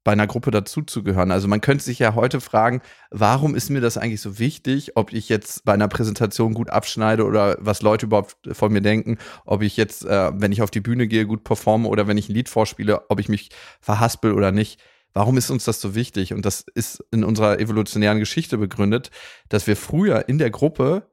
[0.05, 1.31] bei einer Gruppe dazuzugehören.
[1.31, 5.11] Also man könnte sich ja heute fragen, warum ist mir das eigentlich so wichtig, ob
[5.11, 9.63] ich jetzt bei einer Präsentation gut abschneide oder was Leute überhaupt von mir denken, ob
[9.63, 12.35] ich jetzt, äh, wenn ich auf die Bühne gehe, gut performe oder wenn ich ein
[12.35, 13.49] Lied vorspiele, ob ich mich
[13.81, 14.79] verhaspel oder nicht.
[15.13, 16.33] Warum ist uns das so wichtig?
[16.33, 19.09] Und das ist in unserer evolutionären Geschichte begründet,
[19.49, 21.09] dass wir früher in der Gruppe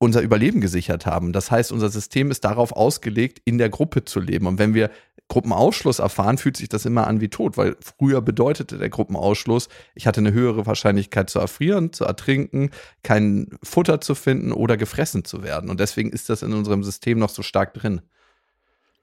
[0.00, 1.32] unser Überleben gesichert haben.
[1.32, 4.46] Das heißt, unser System ist darauf ausgelegt, in der Gruppe zu leben.
[4.46, 4.90] Und wenn wir
[5.28, 10.06] Gruppenausschluss erfahren, fühlt sich das immer an wie tot, weil früher bedeutete der Gruppenausschluss, ich
[10.06, 12.70] hatte eine höhere Wahrscheinlichkeit zu erfrieren, zu ertrinken,
[13.02, 15.68] kein Futter zu finden oder gefressen zu werden.
[15.68, 18.00] Und deswegen ist das in unserem System noch so stark drin.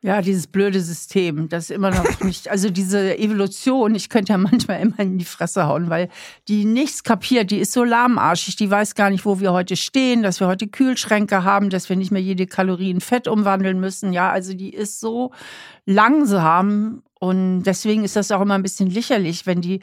[0.03, 4.79] Ja, dieses blöde System, das immer noch nicht, also diese Evolution, ich könnte ja manchmal
[4.81, 6.09] immer in die Fresse hauen, weil
[6.47, 10.21] die nichts kapiert, die ist so lahmarschig, die weiß gar nicht, wo wir heute stehen,
[10.21, 14.13] dass wir heute Kühlschränke haben, dass wir nicht mehr jede Kalorie in Fett umwandeln müssen.
[14.13, 15.31] Ja, also die ist so
[15.87, 19.79] langsam und deswegen ist das auch immer ein bisschen lächerlich, wenn die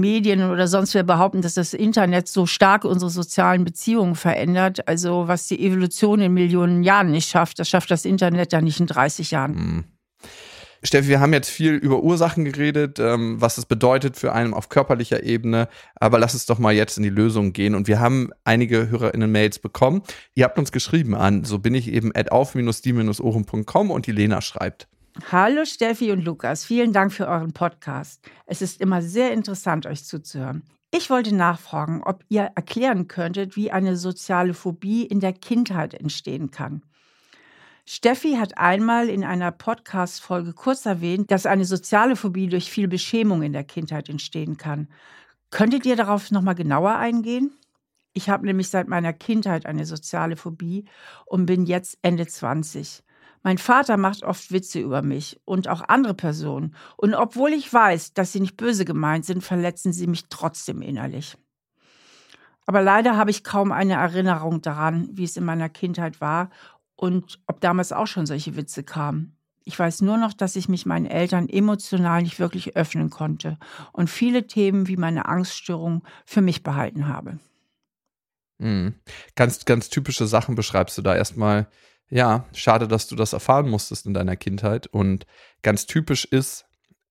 [0.00, 4.86] Medien oder sonst wer behaupten, dass das Internet so stark unsere sozialen Beziehungen verändert.
[4.88, 8.80] Also was die Evolution in Millionen Jahren nicht schafft, das schafft das Internet ja nicht
[8.80, 9.52] in 30 Jahren.
[9.52, 9.84] Mhm.
[10.82, 14.68] Steffi, wir haben jetzt viel über Ursachen geredet, ähm, was es bedeutet für einen auf
[14.68, 17.74] körperlicher Ebene, aber lass uns doch mal jetzt in die Lösung gehen.
[17.74, 20.02] Und wir haben einige HörerInnen-Mails bekommen.
[20.34, 24.86] Ihr habt uns geschrieben an, so bin ich eben at auf-die-ohren.com und die Lena schreibt.
[25.26, 28.22] Hallo Steffi und Lukas, vielen Dank für euren Podcast.
[28.46, 30.62] Es ist immer sehr interessant, euch zuzuhören.
[30.90, 36.50] Ich wollte nachfragen, ob ihr erklären könntet, wie eine soziale Phobie in der Kindheit entstehen
[36.50, 36.82] kann.
[37.84, 43.42] Steffi hat einmal in einer Podcast-Folge kurz erwähnt, dass eine soziale Phobie durch viel Beschämung
[43.42, 44.88] in der Kindheit entstehen kann.
[45.50, 47.52] Könntet ihr darauf nochmal genauer eingehen?
[48.14, 50.84] Ich habe nämlich seit meiner Kindheit eine soziale Phobie
[51.26, 53.02] und bin jetzt Ende 20.
[53.48, 56.74] Mein Vater macht oft Witze über mich und auch andere Personen.
[56.98, 61.38] Und obwohl ich weiß, dass sie nicht böse gemeint sind, verletzen sie mich trotzdem innerlich.
[62.66, 66.50] Aber leider habe ich kaum eine Erinnerung daran, wie es in meiner Kindheit war
[66.94, 69.34] und ob damals auch schon solche Witze kamen.
[69.64, 73.56] Ich weiß nur noch, dass ich mich meinen Eltern emotional nicht wirklich öffnen konnte
[73.92, 77.38] und viele Themen wie meine Angststörung für mich behalten habe.
[78.58, 78.96] Mhm.
[79.36, 81.66] Ganz, ganz typische Sachen beschreibst du da erstmal
[82.10, 84.86] Ja, schade, dass du das erfahren musstest in deiner Kindheit.
[84.86, 85.26] Und
[85.62, 86.64] ganz typisch ist,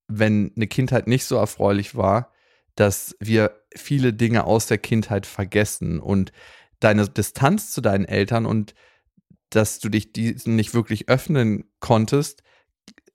[0.08, 2.32] wenn eine Kindheit nicht so erfreulich war,
[2.76, 6.32] dass wir viele Dinge aus der Kindheit vergessen und
[6.80, 8.74] deine Distanz zu deinen Eltern und
[9.50, 12.44] dass du dich diesen nicht wirklich öffnen konntest,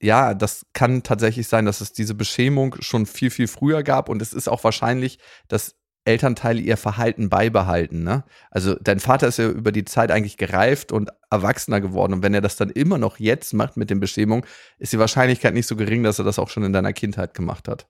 [0.00, 4.20] ja, das kann tatsächlich sein, dass es diese Beschämung schon viel, viel früher gab und
[4.20, 8.02] es ist auch wahrscheinlich, dass Elternteile ihr Verhalten beibehalten.
[8.02, 8.24] Ne?
[8.50, 12.34] Also dein Vater ist ja über die Zeit eigentlich gereift und erwachsener geworden und wenn
[12.34, 14.44] er das dann immer noch jetzt macht mit den Beschämungen,
[14.78, 17.68] ist die Wahrscheinlichkeit nicht so gering, dass er das auch schon in deiner Kindheit gemacht
[17.68, 17.86] hat.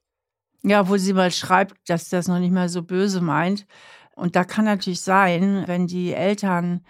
[0.62, 3.66] Ja, wo sie mal schreibt, dass das noch nicht mal so böse meint.
[4.14, 6.85] Und da kann natürlich sein, wenn die Eltern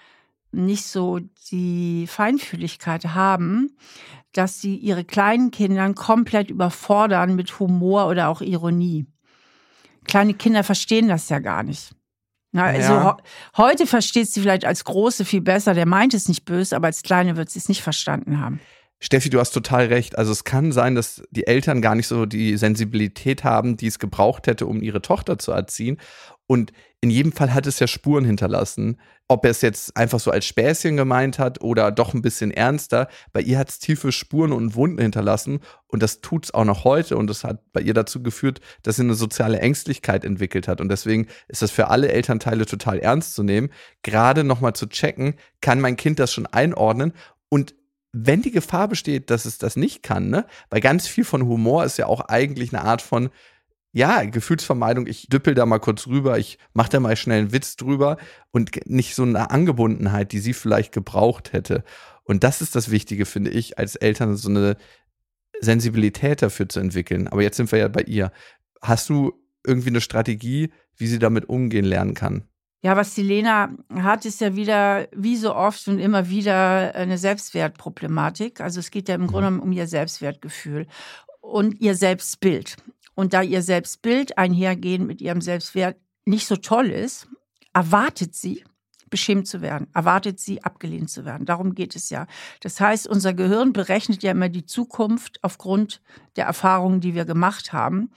[0.51, 3.75] nicht so die Feinfühligkeit haben,
[4.33, 9.07] dass sie ihre kleinen Kindern komplett überfordern mit Humor oder auch Ironie.
[10.05, 11.95] Kleine Kinder verstehen das ja gar nicht.
[12.53, 13.17] Na, also ja.
[13.57, 15.73] heute versteht sie vielleicht als Große viel besser.
[15.73, 18.61] Der meint es nicht böse, aber als Kleine wird sie es nicht verstanden haben.
[19.05, 20.17] Steffi, du hast total recht.
[20.17, 23.99] Also es kann sein, dass die Eltern gar nicht so die Sensibilität haben, die es
[23.99, 25.99] gebraucht hätte, um ihre Tochter zu erziehen.
[26.47, 29.01] Und in jedem Fall hat es ja Spuren hinterlassen.
[29.27, 33.09] Ob er es jetzt einfach so als Späßchen gemeint hat oder doch ein bisschen ernster,
[33.33, 36.85] bei ihr hat es tiefe Spuren und Wunden hinterlassen und das tut es auch noch
[36.85, 40.81] heute und das hat bei ihr dazu geführt, dass sie eine soziale Ängstlichkeit entwickelt hat
[40.81, 43.71] und deswegen ist das für alle Elternteile total ernst zu nehmen,
[44.03, 47.15] gerade nochmal zu checken, kann mein Kind das schon einordnen
[47.49, 47.75] und
[48.13, 50.47] wenn die Gefahr besteht, dass es das nicht kann, ne?
[50.71, 53.31] Weil ganz viel von Humor ist ja auch eigentlich eine Art von,
[53.93, 55.07] ja, Gefühlsvermeidung.
[55.07, 58.17] Ich düppel da mal kurz rüber, ich mache da mal schnell einen Witz drüber
[58.51, 61.85] und nicht so eine Angebundenheit, die sie vielleicht gebraucht hätte.
[62.25, 64.77] Und das ist das Wichtige, finde ich, als Eltern so eine
[65.61, 67.29] Sensibilität dafür zu entwickeln.
[67.29, 68.33] Aber jetzt sind wir ja bei ihr.
[68.81, 69.33] Hast du
[69.65, 72.45] irgendwie eine Strategie, wie sie damit umgehen lernen kann?
[72.85, 77.17] Ja, was die Lena hat, ist ja wieder, wie so oft und immer wieder, eine
[77.17, 78.61] Selbstwertproblematik.
[78.61, 79.29] Also es geht ja im.
[79.29, 80.89] Grunde um ihr Selbstwertgefühl
[81.41, 82.77] und ihr Selbstbild.
[83.15, 87.29] Und da ihr Selbstbild einhergehend mit ihrem Selbstwert nicht so toll ist,
[87.73, 88.65] erwartet sie,
[89.11, 91.47] beschämt zu werden, erwartet sie, abgelehnt zu werden.
[91.47, 92.27] Darum geht es ja.
[92.63, 96.03] Das heißt, unser Gehirn berechnet ja immer die Zukunft aufgrund
[96.35, 98.11] der Erfahrungen, die wir gemacht haben.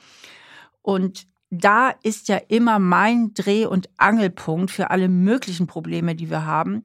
[0.81, 6.45] Und da ist ja immer mein Dreh- und Angelpunkt für alle möglichen Probleme, die wir
[6.45, 6.83] haben,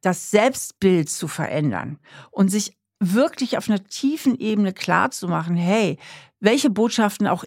[0.00, 1.98] das Selbstbild zu verändern
[2.30, 5.98] und sich wirklich auf einer tiefen Ebene klarzumachen, hey,
[6.40, 7.44] welche Botschaften auch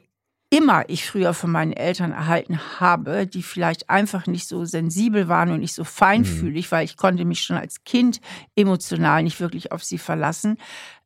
[0.49, 5.51] immer ich früher von meinen Eltern erhalten habe, die vielleicht einfach nicht so sensibel waren
[5.51, 6.71] und nicht so feinfühlig, mhm.
[6.71, 8.21] weil ich konnte mich schon als Kind
[8.55, 10.57] emotional nicht wirklich auf sie verlassen.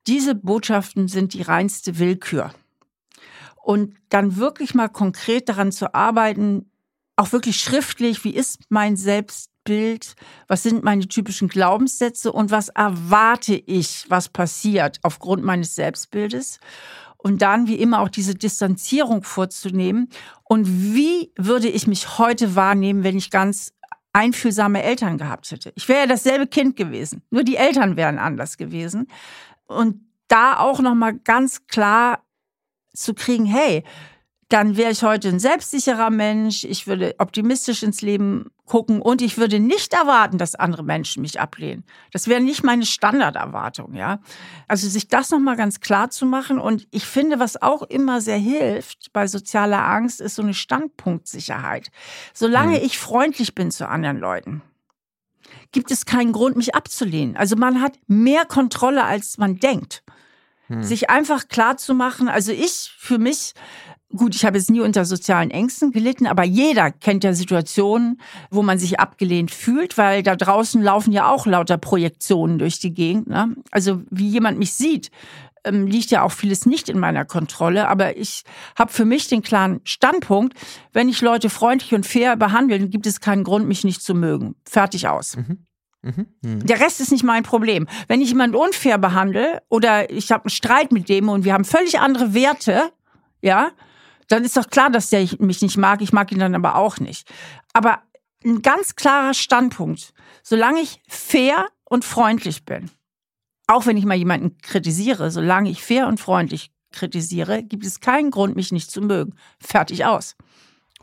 [0.08, 2.52] Diese Botschaften sind die reinste Willkür
[3.70, 6.72] und dann wirklich mal konkret daran zu arbeiten,
[7.16, 10.16] auch wirklich schriftlich, wie ist mein Selbstbild,
[10.48, 16.60] was sind meine typischen Glaubenssätze und was erwarte ich, was passiert aufgrund meines Selbstbildes.
[17.16, 20.10] Und dann, wie immer, auch diese Distanzierung vorzunehmen.
[20.46, 23.72] Und wie würde ich mich heute wahrnehmen, wenn ich ganz
[24.14, 25.74] einfühlsame Eltern gehabt hätte?
[25.76, 29.06] Ich wäre ja dasselbe Kind gewesen, nur die Eltern wären anders gewesen.
[29.68, 32.24] Und da auch nochmal ganz klar
[33.04, 33.84] zu kriegen, hey,
[34.50, 39.38] dann wäre ich heute ein selbstsicherer Mensch, ich würde optimistisch ins Leben gucken und ich
[39.38, 41.84] würde nicht erwarten, dass andere Menschen mich ablehnen.
[42.12, 44.20] Das wäre nicht meine Standarderwartung, ja.
[44.68, 48.38] Also sich das nochmal ganz klar zu machen und ich finde, was auch immer sehr
[48.38, 51.92] hilft bei sozialer Angst, ist so eine Standpunktsicherheit.
[52.34, 52.86] Solange mhm.
[52.86, 54.64] ich freundlich bin zu anderen Leuten,
[55.72, 57.38] gibt es keinen Grund, mich abzulehnen.
[57.38, 60.04] Also man hat mehr Kontrolle, als man denkt.
[60.70, 60.84] Hm.
[60.84, 63.54] Sich einfach klar zu machen, also ich für mich,
[64.16, 68.62] gut, ich habe jetzt nie unter sozialen Ängsten gelitten, aber jeder kennt ja Situationen, wo
[68.62, 73.28] man sich abgelehnt fühlt, weil da draußen laufen ja auch lauter Projektionen durch die Gegend.
[73.28, 73.56] Ne?
[73.72, 75.10] Also wie jemand mich sieht,
[75.64, 78.44] ähm, liegt ja auch vieles nicht in meiner Kontrolle, aber ich
[78.78, 80.54] habe für mich den klaren Standpunkt,
[80.94, 84.56] wenn ich Leute freundlich und fair behandle, gibt es keinen Grund, mich nicht zu mögen.
[84.66, 85.36] Fertig aus.
[85.36, 85.66] Mhm.
[86.02, 86.28] Mhm.
[86.42, 86.66] Mhm.
[86.66, 87.88] Der Rest ist nicht mein Problem.
[88.08, 91.66] Wenn ich jemanden unfair behandle oder ich habe einen Streit mit dem und wir haben
[91.66, 92.92] völlig andere Werte,
[93.42, 93.72] ja,
[94.28, 96.02] dann ist doch klar, dass der mich nicht mag.
[96.02, 97.30] Ich mag ihn dann aber auch nicht.
[97.74, 98.04] Aber
[98.46, 100.14] ein ganz klarer Standpunkt.
[100.44, 102.90] Solange ich fair und freundlich bin,
[103.68, 108.32] auch wenn ich mal jemanden kritisiere, solange ich fair und freundlich kritisiere, gibt es keinen
[108.32, 109.36] Grund, mich nicht zu mögen.
[109.60, 110.36] Fertig aus.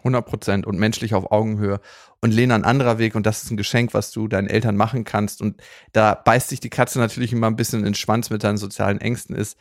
[0.06, 1.80] 100 Prozent und menschlich auf Augenhöhe.
[2.20, 5.04] Und Lena, ein anderer Weg, und das ist ein Geschenk, was du deinen Eltern machen
[5.04, 5.42] kannst.
[5.42, 5.60] Und
[5.92, 9.00] da beißt sich die Katze natürlich immer ein bisschen in den Schwanz mit deinen sozialen
[9.00, 9.58] Ängsten, ist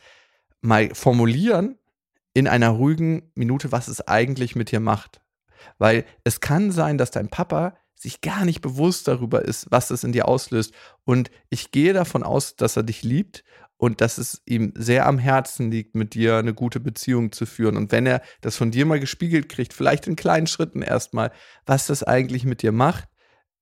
[0.60, 1.78] mal formulieren
[2.32, 5.20] in einer ruhigen Minute, was es eigentlich mit dir macht.
[5.78, 10.04] Weil es kann sein, dass dein Papa sich gar nicht bewusst darüber ist, was das
[10.04, 10.72] in dir auslöst.
[11.04, 13.42] Und ich gehe davon aus, dass er dich liebt
[13.78, 17.76] und dass es ihm sehr am Herzen liegt, mit dir eine gute Beziehung zu führen.
[17.76, 21.30] Und wenn er das von dir mal gespiegelt kriegt, vielleicht in kleinen Schritten erstmal,
[21.66, 23.08] was das eigentlich mit dir macht,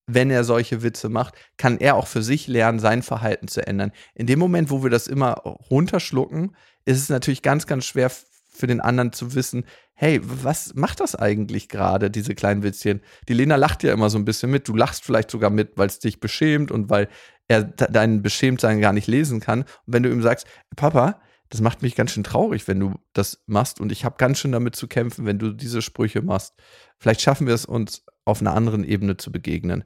[0.06, 3.92] wenn er solche Witze macht, kann er auch für sich lernen, sein Verhalten zu ändern.
[4.14, 5.32] In dem Moment, wo wir das immer
[5.70, 8.10] runterschlucken, ist es natürlich ganz, ganz schwer
[8.54, 13.00] für den anderen zu wissen, hey, was macht das eigentlich gerade, diese kleinen Witzchen?
[13.28, 15.88] Die Lena lacht ja immer so ein bisschen mit, du lachst vielleicht sogar mit, weil
[15.88, 17.08] es dich beschämt und weil
[17.48, 19.62] er dein Beschämtsein gar nicht lesen kann.
[19.62, 23.42] Und wenn du ihm sagst, Papa, das macht mich ganz schön traurig, wenn du das
[23.46, 26.54] machst und ich habe ganz schön damit zu kämpfen, wenn du diese Sprüche machst.
[26.98, 29.84] Vielleicht schaffen wir es uns auf einer anderen Ebene zu begegnen.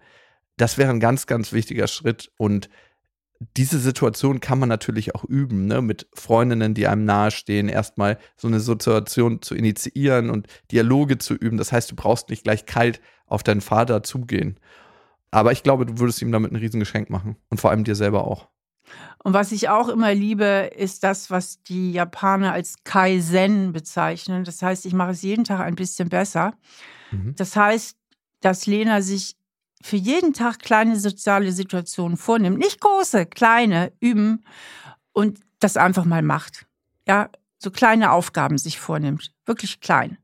[0.57, 2.68] Das wäre ein ganz, ganz wichtiger Schritt und
[3.57, 5.81] diese Situation kann man natürlich auch üben, ne?
[5.81, 11.57] mit Freundinnen, die einem nahestehen, erstmal so eine Situation zu initiieren und Dialoge zu üben.
[11.57, 14.59] Das heißt, du brauchst nicht gleich kalt auf deinen Vater zugehen.
[15.31, 18.27] Aber ich glaube, du würdest ihm damit ein Riesengeschenk machen und vor allem dir selber
[18.27, 18.49] auch.
[19.23, 24.45] Und was ich auch immer liebe, ist das, was die Japaner als Kaizen bezeichnen.
[24.45, 26.55] Das heißt, ich mache es jeden Tag ein bisschen besser.
[27.11, 27.35] Mhm.
[27.37, 27.97] Das heißt,
[28.41, 29.37] dass Lena sich
[29.83, 32.59] für jeden Tag kleine soziale Situationen vornimmt.
[32.59, 34.45] Nicht große, kleine, üben
[35.12, 36.67] und das einfach mal macht.
[37.07, 39.33] Ja, so kleine Aufgaben sich vornimmt.
[39.45, 40.19] Wirklich klein.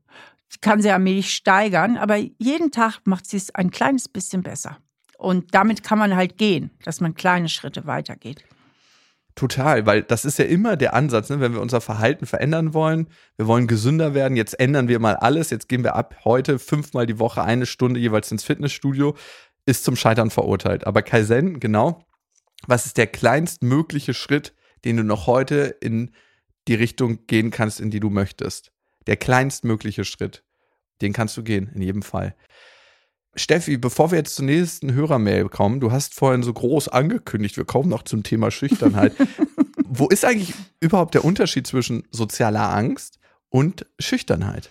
[0.53, 4.77] Die kann sie allmählich steigern, aber jeden Tag macht sie es ein kleines bisschen besser.
[5.25, 8.43] Und damit kann man halt gehen, dass man kleine Schritte weitergeht.
[9.33, 11.39] Total, weil das ist ja immer der Ansatz, ne?
[11.39, 13.07] wenn wir unser Verhalten verändern wollen.
[13.35, 15.49] Wir wollen gesünder werden, jetzt ändern wir mal alles.
[15.49, 19.15] Jetzt gehen wir ab heute fünfmal die Woche eine Stunde jeweils ins Fitnessstudio.
[19.65, 20.85] Ist zum Scheitern verurteilt.
[20.85, 22.05] Aber Kaizen, genau,
[22.67, 24.53] was ist der kleinstmögliche Schritt,
[24.85, 26.11] den du noch heute in
[26.67, 28.71] die Richtung gehen kannst, in die du möchtest?
[29.07, 30.43] Der kleinstmögliche Schritt,
[31.01, 32.35] den kannst du gehen, in jedem Fall.
[33.35, 37.65] Steffi, bevor wir jetzt zur nächsten Hörermail kommen, du hast vorhin so groß angekündigt, wir
[37.65, 39.13] kommen noch zum Thema Schüchternheit.
[39.87, 43.19] Wo ist eigentlich überhaupt der Unterschied zwischen sozialer Angst
[43.49, 44.69] und Schüchternheit?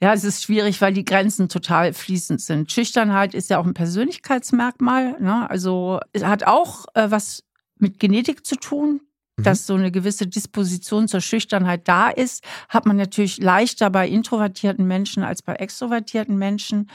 [0.00, 2.72] Ja, es ist schwierig, weil die Grenzen total fließend sind.
[2.72, 5.20] Schüchternheit ist ja auch ein Persönlichkeitsmerkmal.
[5.20, 5.48] Ne?
[5.48, 7.44] Also es hat auch äh, was
[7.78, 9.00] mit Genetik zu tun.
[9.36, 9.44] Mhm.
[9.44, 14.86] dass so eine gewisse Disposition zur Schüchternheit da ist, hat man natürlich leichter bei introvertierten
[14.86, 16.90] Menschen als bei extrovertierten Menschen.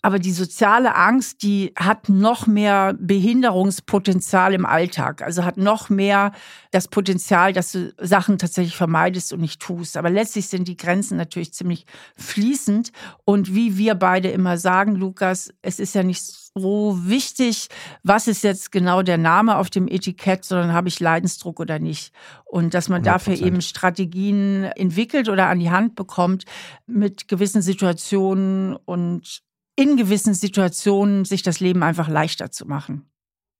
[0.00, 5.22] Aber die soziale Angst, die hat noch mehr Behinderungspotenzial im Alltag.
[5.22, 6.32] Also hat noch mehr
[6.70, 9.96] das Potenzial, dass du Sachen tatsächlich vermeidest und nicht tust.
[9.98, 11.84] Aber letztlich sind die Grenzen natürlich ziemlich
[12.16, 12.90] fließend.
[13.24, 17.68] Und wie wir beide immer sagen, Lukas, es ist ja nicht so wichtig,
[18.02, 22.12] was ist jetzt genau der Name auf dem Etikett, sondern habe ich Leidensdruck oder nicht.
[22.44, 23.04] Und dass man 100%.
[23.04, 26.44] dafür eben Strategien entwickelt oder an die Hand bekommt,
[26.86, 29.42] mit gewissen Situationen und
[29.76, 33.10] in gewissen Situationen sich das Leben einfach leichter zu machen.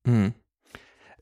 [0.07, 0.35] Mhm.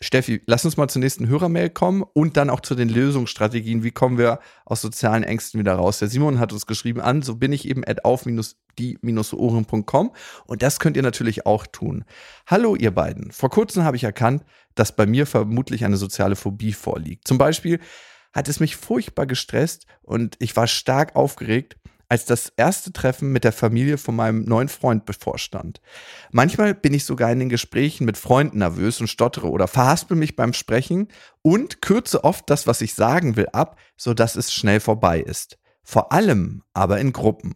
[0.02, 3.84] Steffi, lass uns mal zur nächsten Hörermail kommen und dann auch zu den Lösungsstrategien.
[3.84, 5.98] Wie kommen wir aus sozialen Ängsten wieder raus?
[5.98, 10.12] Der Simon hat uns geschrieben an, so bin ich eben at auf-die-ohren.com
[10.46, 12.06] und das könnt ihr natürlich auch tun.
[12.46, 13.30] Hallo ihr beiden.
[13.30, 14.42] Vor kurzem habe ich erkannt,
[14.74, 17.28] dass bei mir vermutlich eine soziale Phobie vorliegt.
[17.28, 17.78] Zum Beispiel
[18.32, 21.76] hat es mich furchtbar gestresst und ich war stark aufgeregt,
[22.10, 25.80] als das erste Treffen mit der Familie von meinem neuen Freund bevorstand.
[26.32, 30.34] Manchmal bin ich sogar in den Gesprächen mit Freunden nervös und stottere oder verhaspel mich
[30.34, 31.08] beim Sprechen
[31.42, 35.58] und kürze oft das, was ich sagen will, ab, sodass es schnell vorbei ist.
[35.84, 37.54] Vor allem aber in Gruppen.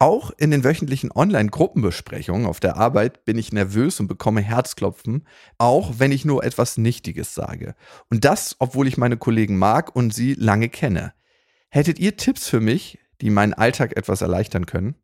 [0.00, 5.24] Auch in den wöchentlichen Online-Gruppenbesprechungen auf der Arbeit bin ich nervös und bekomme Herzklopfen,
[5.58, 7.76] auch wenn ich nur etwas Nichtiges sage.
[8.10, 11.12] Und das, obwohl ich meine Kollegen mag und sie lange kenne.
[11.74, 14.94] Hättet ihr Tipps für mich, die meinen Alltag etwas erleichtern können?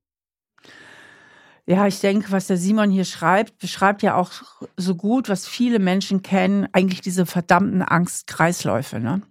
[1.64, 4.30] Ja, ich denke, was der Simon hier schreibt, beschreibt ja auch
[4.76, 9.00] so gut, was viele Menschen kennen, eigentlich diese verdammten Angstkreisläufe.
[9.00, 9.22] Ne?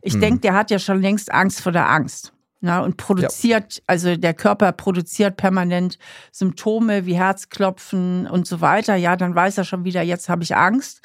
[0.00, 0.20] Ich hm.
[0.20, 2.32] denke, der hat ja schon längst Angst vor der Angst.
[2.60, 2.80] Ne?
[2.80, 3.82] Und produziert, ja.
[3.88, 5.98] also der Körper produziert permanent
[6.30, 8.94] Symptome wie Herzklopfen und so weiter.
[8.94, 11.02] Ja, dann weiß er schon wieder, jetzt habe ich Angst.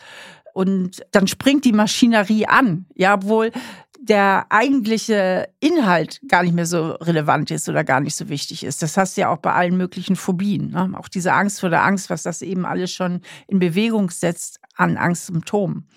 [0.53, 2.85] Und dann springt die Maschinerie an.
[2.93, 3.51] Ja, obwohl
[4.01, 8.81] der eigentliche Inhalt gar nicht mehr so relevant ist oder gar nicht so wichtig ist.
[8.81, 10.71] Das hast du ja auch bei allen möglichen Phobien.
[10.71, 10.91] Ne?
[10.97, 14.97] Auch diese Angst vor der Angst, was das eben alles schon in Bewegung setzt an
[14.97, 15.87] Angstsymptomen.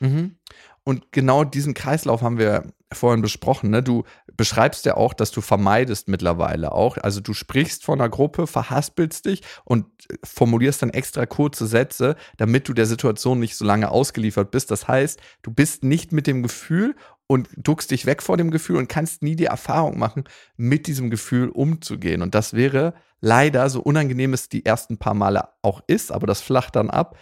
[0.00, 0.36] Mhm.
[0.82, 3.70] Und genau diesen Kreislauf haben wir vorhin besprochen.
[3.70, 3.82] Ne?
[3.82, 4.04] Du
[4.36, 6.96] beschreibst ja auch, dass du vermeidest mittlerweile auch.
[6.96, 9.86] Also du sprichst von einer Gruppe, verhaspelst dich und
[10.24, 14.70] formulierst dann extra kurze Sätze, damit du der Situation nicht so lange ausgeliefert bist.
[14.70, 16.96] Das heißt, du bist nicht mit dem Gefühl
[17.28, 20.24] und duckst dich weg vor dem Gefühl und kannst nie die Erfahrung machen,
[20.56, 22.22] mit diesem Gefühl umzugehen.
[22.22, 26.40] Und das wäre leider, so unangenehm es die ersten paar Male auch ist, aber das
[26.40, 27.16] flacht dann ab,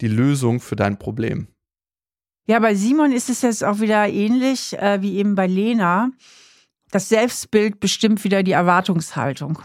[0.00, 1.48] die Lösung für dein Problem.
[2.46, 6.10] Ja, bei Simon ist es jetzt auch wieder ähnlich äh, wie eben bei Lena.
[6.90, 9.60] Das Selbstbild bestimmt wieder die Erwartungshaltung.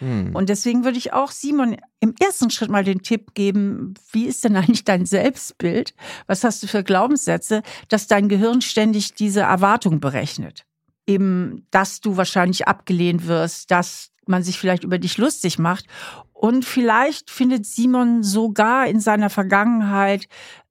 [0.00, 0.34] Hm.
[0.34, 4.44] Und deswegen würde ich auch Simon im ersten Schritt mal den Tipp geben, wie ist
[4.44, 5.94] denn eigentlich dein Selbstbild?
[6.26, 10.64] Was hast du für Glaubenssätze, dass dein Gehirn ständig diese Erwartung berechnet?
[11.06, 15.86] Eben, dass du wahrscheinlich abgelehnt wirst, dass man sich vielleicht über dich lustig macht.
[16.32, 20.26] Und vielleicht findet Simon sogar in seiner Vergangenheit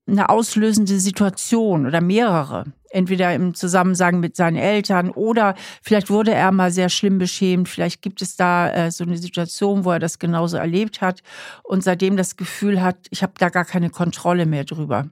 [0.06, 2.72] eine auslösende Situation oder mehrere.
[2.90, 7.68] Entweder im Zusammenhang mit seinen Eltern oder vielleicht wurde er mal sehr schlimm beschämt.
[7.68, 11.22] Vielleicht gibt es da äh, so eine Situation, wo er das genauso erlebt hat
[11.62, 15.08] und seitdem das Gefühl hat, ich habe da gar keine Kontrolle mehr drüber.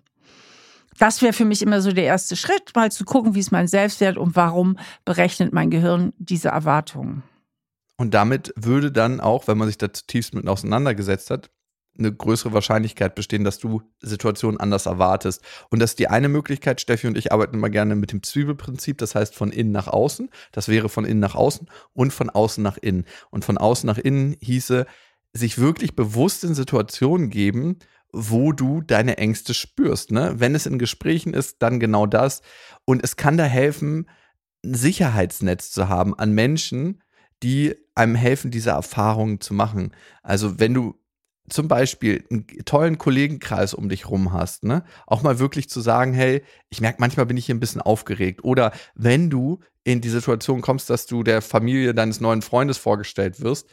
[0.99, 3.69] Das wäre für mich immer so der erste Schritt, mal zu gucken, wie ist mein
[3.69, 7.23] Selbstwert und warum berechnet mein Gehirn diese Erwartungen.
[7.97, 11.51] Und damit würde dann auch, wenn man sich da zutiefst mit auseinandergesetzt hat,
[11.99, 15.43] eine größere Wahrscheinlichkeit bestehen, dass du Situationen anders erwartest.
[15.71, 16.81] Und das ist die eine Möglichkeit.
[16.81, 18.99] Steffi und ich arbeiten immer gerne mit dem Zwiebelprinzip.
[18.99, 20.31] Das heißt von innen nach außen.
[20.53, 23.05] Das wäre von innen nach außen und von außen nach innen.
[23.31, 24.87] Und von außen nach innen hieße,
[25.33, 27.79] sich wirklich bewusst in Situationen geben,
[28.13, 30.13] wo du deine Ängste spürst.
[30.13, 30.35] Ne?
[30.37, 32.43] Wenn es in Gesprächen ist, dann genau das.
[32.85, 34.09] Und es kann da helfen,
[34.65, 37.03] ein Sicherheitsnetz zu haben an Menschen,
[37.43, 39.95] die einem helfen, diese Erfahrungen zu machen.
[40.23, 40.99] Also wenn du
[41.49, 46.13] zum Beispiel einen tollen Kollegenkreis um dich rum hast, ne, auch mal wirklich zu sagen,
[46.13, 48.45] hey, ich merke, manchmal bin ich hier ein bisschen aufgeregt.
[48.45, 53.41] Oder wenn du in die Situation kommst, dass du der Familie deines neuen Freundes vorgestellt
[53.41, 53.69] wirst,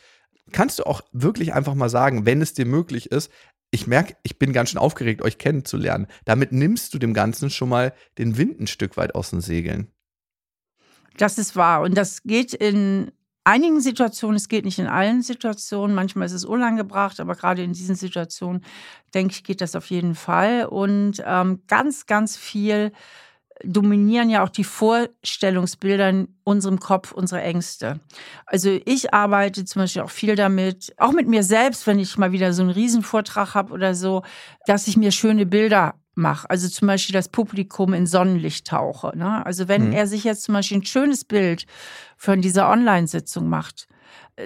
[0.51, 3.31] kannst du auch wirklich einfach mal sagen, wenn es dir möglich ist,
[3.71, 6.07] ich merke, ich bin ganz schön aufgeregt, euch kennenzulernen.
[6.23, 9.91] Damit nimmst du dem Ganzen schon mal den Wind ein Stück weit aus den Segeln.
[11.17, 11.81] Das ist wahr.
[11.81, 13.11] Und das geht in
[13.45, 17.73] einigen Situationen, es geht nicht in allen Situationen, manchmal ist es unangebracht, aber gerade in
[17.73, 18.63] diesen Situationen,
[19.13, 20.65] denke ich, geht das auf jeden Fall.
[20.65, 22.91] Und ähm, ganz, ganz viel
[23.63, 28.01] dominieren ja auch die Vorstellungsbilder in unserem Kopf, unsere Ängste.
[28.45, 32.33] Also ich arbeite zum Beispiel auch viel damit, auch mit mir selbst, wenn ich mal
[32.33, 34.23] wieder so einen Riesenvortrag habe oder so,
[34.65, 36.49] dass ich mir schöne Bilder mache.
[36.49, 39.15] Also zum Beispiel das Publikum in Sonnenlicht tauche.
[39.15, 39.45] Ne?
[39.45, 39.93] Also wenn mhm.
[39.93, 41.65] er sich jetzt zum Beispiel ein schönes Bild
[42.17, 43.87] von dieser Online-Sitzung macht,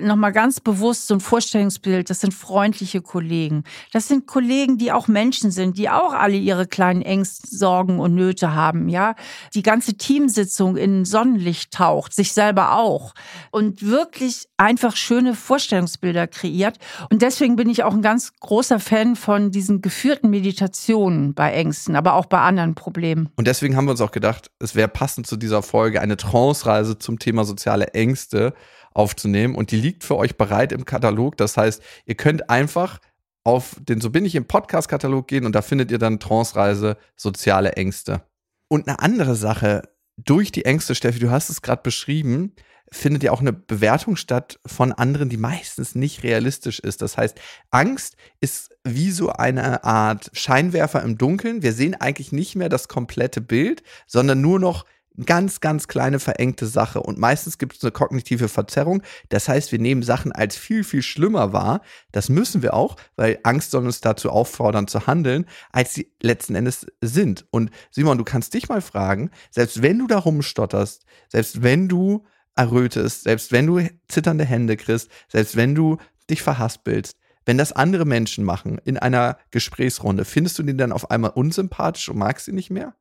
[0.01, 3.63] nochmal ganz bewusst so ein Vorstellungsbild, das sind freundliche Kollegen.
[3.91, 8.13] Das sind Kollegen, die auch Menschen sind, die auch alle ihre kleinen Ängste, Sorgen und
[8.13, 9.15] Nöte haben, ja.
[9.55, 13.13] Die ganze Teamsitzung in Sonnenlicht taucht, sich selber auch.
[13.51, 16.77] Und wirklich einfach schöne Vorstellungsbilder kreiert.
[17.09, 21.95] Und deswegen bin ich auch ein ganz großer Fan von diesen geführten Meditationen bei Ängsten,
[21.95, 23.29] aber auch bei anderen Problemen.
[23.37, 26.99] Und deswegen haben wir uns auch gedacht, es wäre passend zu dieser Folge eine Trance-Reise
[26.99, 28.53] zum Thema soziale Ängste
[28.99, 31.37] aufzunehmen und die liegt für euch bereit im Katalog.
[31.37, 32.99] Das heißt, ihr könnt einfach
[33.45, 37.73] auf den So bin ich im Podcast-Katalog gehen und da findet ihr dann Trance-Reise soziale
[37.73, 38.21] Ängste.
[38.67, 39.83] Und eine andere Sache,
[40.17, 42.53] durch die Ängste, Steffi, du hast es gerade beschrieben,
[42.91, 47.01] findet ja auch eine Bewertung statt von anderen, die meistens nicht realistisch ist.
[47.01, 47.39] Das heißt,
[47.71, 51.61] Angst ist wie so eine Art Scheinwerfer im Dunkeln.
[51.61, 54.83] Wir sehen eigentlich nicht mehr das komplette Bild, sondern nur noch
[55.25, 57.01] ganz, ganz kleine verengte Sache.
[57.01, 59.03] Und meistens gibt es eine kognitive Verzerrung.
[59.29, 61.81] Das heißt, wir nehmen Sachen als viel, viel schlimmer wahr.
[62.11, 66.55] Das müssen wir auch, weil Angst soll uns dazu auffordern zu handeln, als sie letzten
[66.55, 67.45] Endes sind.
[67.51, 72.25] Und Simon, du kannst dich mal fragen, selbst wenn du da rumstotterst, selbst wenn du
[72.55, 75.97] errötest, selbst wenn du zitternde Hände kriegst, selbst wenn du
[76.29, 81.09] dich verhaspelst, wenn das andere Menschen machen in einer Gesprächsrunde, findest du die dann auf
[81.09, 82.95] einmal unsympathisch und magst sie nicht mehr?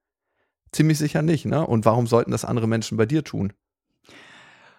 [0.73, 1.67] Ziemlich sicher nicht, ne?
[1.67, 3.53] Und warum sollten das andere Menschen bei dir tun?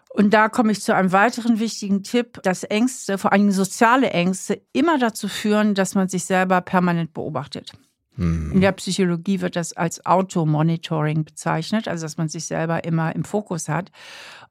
[0.10, 4.62] Und da komme ich zu einem weiteren wichtigen Tipp, dass Ängste, vor allem soziale Ängste,
[4.74, 7.74] immer dazu führen, dass man sich selber permanent beobachtet.
[8.16, 8.52] Hm.
[8.54, 13.24] In der Psychologie wird das als Automonitoring bezeichnet, also dass man sich selber immer im
[13.24, 13.92] Fokus hat.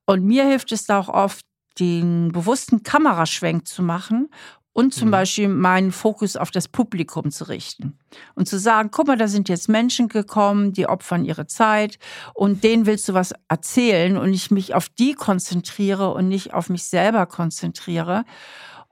[0.07, 1.45] Und mir hilft es da auch oft,
[1.79, 4.31] den bewussten Kameraschwenk zu machen
[4.79, 5.13] und zum mhm.
[5.13, 7.99] Beispiel meinen Fokus auf das Publikum zu richten
[8.37, 11.99] und zu sagen, guck mal, da sind jetzt Menschen gekommen, die opfern ihre Zeit
[12.33, 16.71] und denen willst du was erzählen und ich mich auf die konzentriere und nicht auf
[16.71, 18.25] mich selber konzentriere.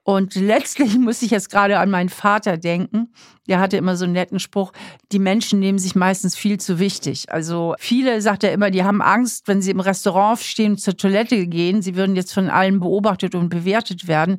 [0.06, 3.12] Und letztlich muss ich jetzt gerade an meinen Vater denken.
[3.48, 4.72] Der hatte immer so einen netten Spruch,
[5.10, 7.32] die Menschen nehmen sich meistens viel zu wichtig.
[7.32, 11.48] Also viele, sagt er immer, die haben Angst, wenn sie im Restaurant stehen zur Toilette
[11.48, 14.38] gehen, sie würden jetzt von allen beobachtet und bewertet werden.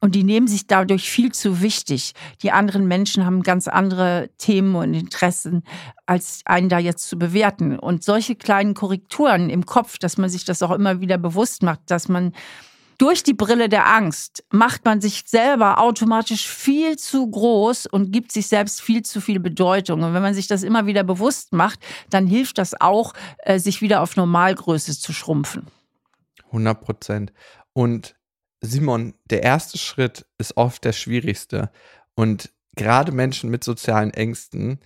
[0.00, 2.12] Und die nehmen sich dadurch viel zu wichtig.
[2.42, 5.62] Die anderen Menschen haben ganz andere Themen und Interessen,
[6.04, 7.78] als einen da jetzt zu bewerten.
[7.78, 11.80] Und solche kleinen Korrekturen im Kopf, dass man sich das auch immer wieder bewusst macht,
[11.86, 12.32] dass man
[12.98, 18.32] durch die Brille der Angst macht man sich selber automatisch viel zu groß und gibt
[18.32, 20.02] sich selbst viel zu viel Bedeutung.
[20.02, 21.80] Und wenn man sich das immer wieder bewusst macht,
[22.10, 25.66] dann hilft das auch, äh, sich wieder auf Normalgröße zu schrumpfen.
[26.46, 27.32] 100 Prozent.
[27.72, 28.16] Und
[28.60, 31.70] Simon, der erste Schritt ist oft der schwierigste.
[32.14, 34.80] Und gerade Menschen mit sozialen Ängsten,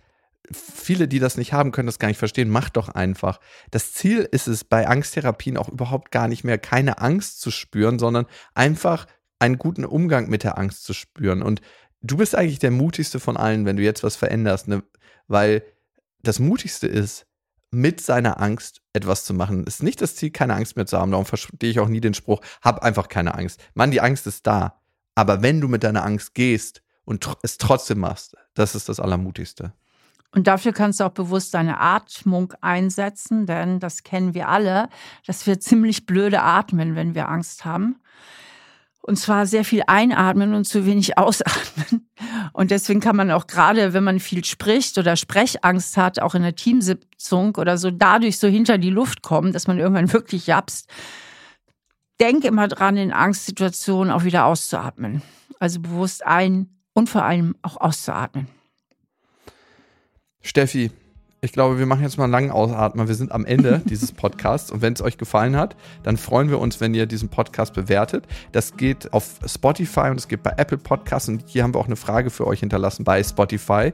[0.50, 2.48] viele, die das nicht haben, können das gar nicht verstehen.
[2.48, 3.40] Macht doch einfach.
[3.70, 7.98] Das Ziel ist es bei Angsttherapien auch überhaupt gar nicht mehr, keine Angst zu spüren,
[7.98, 9.06] sondern einfach
[9.38, 11.42] einen guten Umgang mit der Angst zu spüren.
[11.42, 11.60] Und
[12.02, 14.82] du bist eigentlich der mutigste von allen, wenn du jetzt was veränderst, ne?
[15.28, 15.62] weil
[16.22, 17.26] das mutigste ist,
[17.70, 19.64] mit seiner Angst etwas zu machen.
[19.64, 21.12] Ist nicht das Ziel, keine Angst mehr zu haben.
[21.12, 23.60] Darum verstehe ich auch nie den Spruch, hab einfach keine Angst.
[23.74, 24.82] Mann, die Angst ist da.
[25.14, 29.72] Aber wenn du mit deiner Angst gehst und es trotzdem machst, das ist das Allermutigste.
[30.32, 34.88] Und dafür kannst du auch bewusst deine Atmung einsetzen, denn das kennen wir alle,
[35.26, 37.96] dass wir ziemlich blöde atmen, wenn wir Angst haben.
[39.02, 42.08] Und zwar sehr viel einatmen und zu wenig ausatmen.
[42.52, 46.42] Und deswegen kann man auch gerade, wenn man viel spricht oder Sprechangst hat, auch in
[46.42, 50.88] der Teamsitzung oder so, dadurch so hinter die Luft kommen, dass man irgendwann wirklich japst.
[52.20, 55.22] Denk immer dran, in Angstsituationen auch wieder auszuatmen.
[55.58, 58.46] Also bewusst ein und vor allem auch auszuatmen.
[60.42, 60.90] Steffi,
[61.42, 63.08] ich glaube, wir machen jetzt mal einen langen Ausatmer.
[63.08, 66.58] Wir sind am Ende dieses Podcasts und wenn es euch gefallen hat, dann freuen wir
[66.58, 68.26] uns, wenn ihr diesen Podcast bewertet.
[68.52, 71.86] Das geht auf Spotify und es geht bei Apple Podcasts und hier haben wir auch
[71.86, 73.92] eine Frage für euch hinterlassen bei Spotify.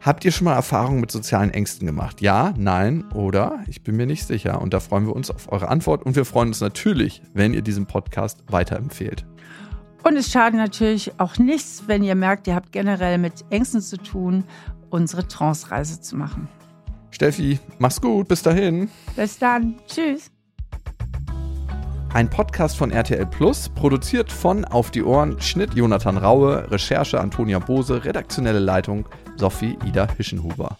[0.00, 2.20] Habt ihr schon mal Erfahrungen mit sozialen Ängsten gemacht?
[2.20, 5.68] Ja, nein oder ich bin mir nicht sicher und da freuen wir uns auf eure
[5.68, 9.24] Antwort und wir freuen uns natürlich, wenn ihr diesen Podcast weiterempfehlt.
[10.02, 13.96] Und es schadet natürlich auch nichts, wenn ihr merkt, ihr habt generell mit Ängsten zu
[13.96, 14.44] tun
[14.94, 16.48] unsere Trance-Reise zu machen.
[17.10, 18.88] Steffi, mach's gut, bis dahin.
[19.16, 20.30] Bis dann, tschüss.
[22.12, 27.58] Ein Podcast von RTL Plus, produziert von Auf die Ohren, Schnitt Jonathan Raue, Recherche Antonia
[27.58, 30.78] Bose, redaktionelle Leitung Sophie Ida Hischenhuber.